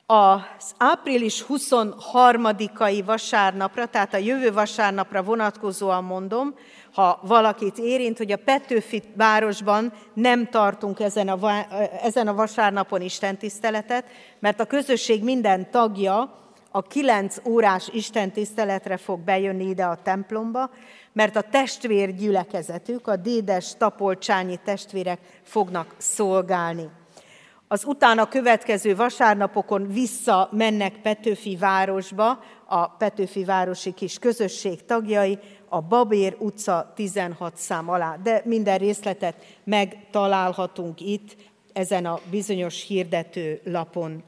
Az 0.06 0.74
április 0.78 1.44
23-ai 1.48 3.02
vasárnapra, 3.04 3.86
tehát 3.86 4.14
a 4.14 4.18
jövő 4.18 4.52
vasárnapra 4.52 5.22
vonatkozóan 5.22 6.04
mondom, 6.04 6.54
ha 6.92 7.20
valakit 7.22 7.78
érint, 7.78 8.18
hogy 8.18 8.32
a 8.32 8.36
Petőfi 8.36 9.02
városban 9.16 9.92
nem 10.14 10.48
tartunk 10.48 11.00
ezen 11.00 11.28
a, 11.28 11.66
ezen 12.02 12.28
a 12.28 12.34
vasárnapon 12.34 13.00
istentiszteletet, 13.00 14.04
mert 14.38 14.60
a 14.60 14.66
közösség 14.66 15.24
minden 15.24 15.70
tagja 15.70 16.38
a 16.70 16.82
kilenc 16.82 17.36
órás 17.46 17.88
istentiszteletre 17.92 18.96
fog 18.96 19.20
bejönni 19.20 19.64
ide 19.64 19.84
a 19.84 20.02
templomba, 20.02 20.70
mert 21.12 21.36
a 21.36 21.42
testvér 21.42 22.14
gyülekezetük, 22.14 23.06
a 23.06 23.16
dédes 23.16 23.76
tapolcsányi 23.76 24.58
testvérek 24.64 25.18
fognak 25.42 25.94
szolgálni. 25.96 26.88
Az 27.70 27.84
utána 27.84 28.28
következő 28.28 28.96
vasárnapokon 28.96 29.86
vissza 29.86 30.48
mennek 30.52 31.00
Petőfi 31.02 31.56
városba, 31.56 32.42
a 32.66 32.88
Petőfi 32.88 33.44
városi 33.44 33.92
kis 33.94 34.18
közösség 34.18 34.84
tagjai, 34.84 35.38
a 35.68 35.80
Babér 35.80 36.36
utca 36.38 36.92
16 36.94 37.56
szám 37.56 37.88
alá. 37.88 38.16
De 38.22 38.42
minden 38.44 38.78
részletet 38.78 39.34
megtalálhatunk 39.64 41.00
itt, 41.00 41.36
ezen 41.72 42.06
a 42.06 42.20
bizonyos 42.30 42.86
hirdető 42.86 43.60
lapon. 43.64 44.22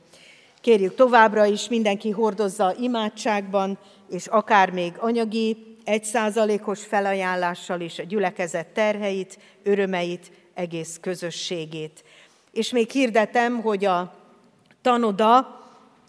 Kérjük 0.61 0.95
továbbra 0.95 1.45
is, 1.45 1.69
mindenki 1.69 2.11
hordozza 2.11 2.75
imádságban, 2.81 3.79
és 4.11 4.27
akár 4.27 4.71
még 4.71 4.93
anyagi, 4.99 5.77
egyszázalékos 5.85 6.85
felajánlással 6.85 7.81
is 7.81 7.99
a 7.99 8.03
gyülekezet 8.03 8.67
terheit, 8.67 9.39
örömeit, 9.63 10.31
egész 10.55 10.99
közösségét. 11.01 12.05
És 12.53 12.71
még 12.71 12.91
hirdetem, 12.91 13.61
hogy 13.61 13.85
a 13.85 14.15
tanoda 14.83 15.61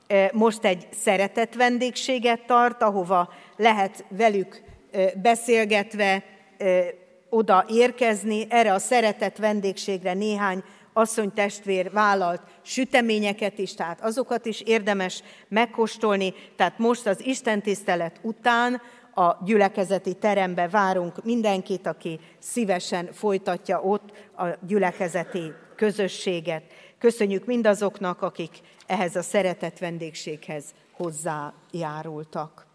eh, 0.08 0.30
most 0.34 0.64
egy 0.64 0.88
szeretett 0.93 1.54
vendégséget 1.54 2.45
tart, 2.45 2.82
ahova 2.82 3.34
lehet 3.58 4.06
velük 4.10 4.62
eh, 4.91 5.12
beszélgetve 5.22 6.24
eh, 6.58 6.88
oda 7.30 7.66
érkezni. 7.70 8.45
Erre 8.49 8.74
a 8.74 8.80
szeretett 8.80 9.38
vendégségre 9.38 10.14
néhány 10.14 10.64
asszony 10.94 11.34
testvér 11.34 11.92
vállalt 11.92 12.42
süteményeket 12.62 13.58
is, 13.58 13.74
tehát 13.74 14.02
azokat 14.02 14.46
is 14.46 14.62
érdemes 14.62 15.24
megkóstolni. 15.48 16.34
Tehát 16.56 16.78
most 16.78 17.08
az 17.08 17.26
Isten 17.26 17.62
tisztelet 17.62 18.20
után 18.22 18.82
a 19.14 19.44
gyülekezeti 19.44 20.14
terembe 20.14 20.68
várunk 20.68 21.24
mindenkit, 21.24 21.88
aki 21.88 22.20
szívesen 22.39 23.10
folytatja 23.14 23.82
ott 23.82 24.12
a 24.38 24.46
gyülekezeti 24.68 25.54
közösséget. 25.76 26.64
Köszönjük 26.98 27.46
mindazoknak, 27.46 28.22
akik 28.22 28.60
ehhez 28.88 29.16
a 29.16 29.22
szeretett 29.22 29.78
vendégséghez 29.78 30.66
hozzájárultak. 30.92 32.70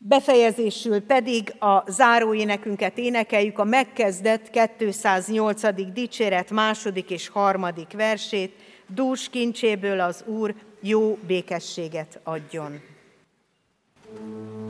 Befejezésül 0.00 1.00
pedig 1.00 1.54
a 1.58 1.90
záróénekünket 1.90 2.98
énekeljük, 2.98 3.58
a 3.58 3.64
megkezdett 3.64 4.50
208. 4.76 5.92
dicséret 5.92 6.50
második 6.50 7.10
és 7.10 7.28
harmadik 7.28 7.92
versét, 7.92 8.54
dús 8.86 9.28
kincséből 9.28 10.00
az 10.00 10.24
Úr 10.26 10.54
jó 10.80 11.18
békességet 11.26 12.20
adjon. 12.24 12.80
thank 14.10 14.62
you 14.62 14.67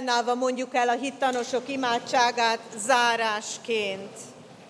Fennállva 0.00 0.34
mondjuk 0.34 0.74
el 0.74 0.88
a 0.88 0.92
hittanosok 0.92 1.68
imádságát 1.68 2.58
zárásként. 2.86 4.08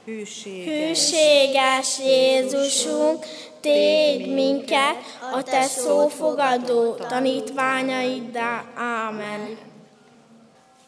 Hűséges. 0.05 0.87
Hűséges 0.87 1.99
Jézusunk, 1.99 3.27
tégy 3.61 4.35
minket 4.35 4.97
a 5.33 5.43
Te 5.43 5.63
szófogadó 5.63 6.95
tanítványaiddá. 6.95 8.65
Ámen. 8.75 9.59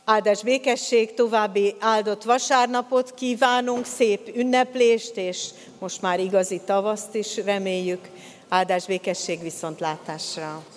Áldás 0.05 0.43
békesség, 0.43 1.14
további 1.14 1.74
áldott 1.80 2.22
vasárnapot 2.22 3.14
kívánunk, 3.14 3.84
szép 3.84 4.36
ünneplést, 4.36 5.16
és 5.16 5.49
most 5.78 6.03
már 6.03 6.20
igazi 6.20 6.61
tavaszt 6.66 7.14
is 7.14 7.36
reméljük. 7.36 8.09
Áldás 8.49 8.86
békesség 8.86 9.43
viszontlátásra. 9.43 10.62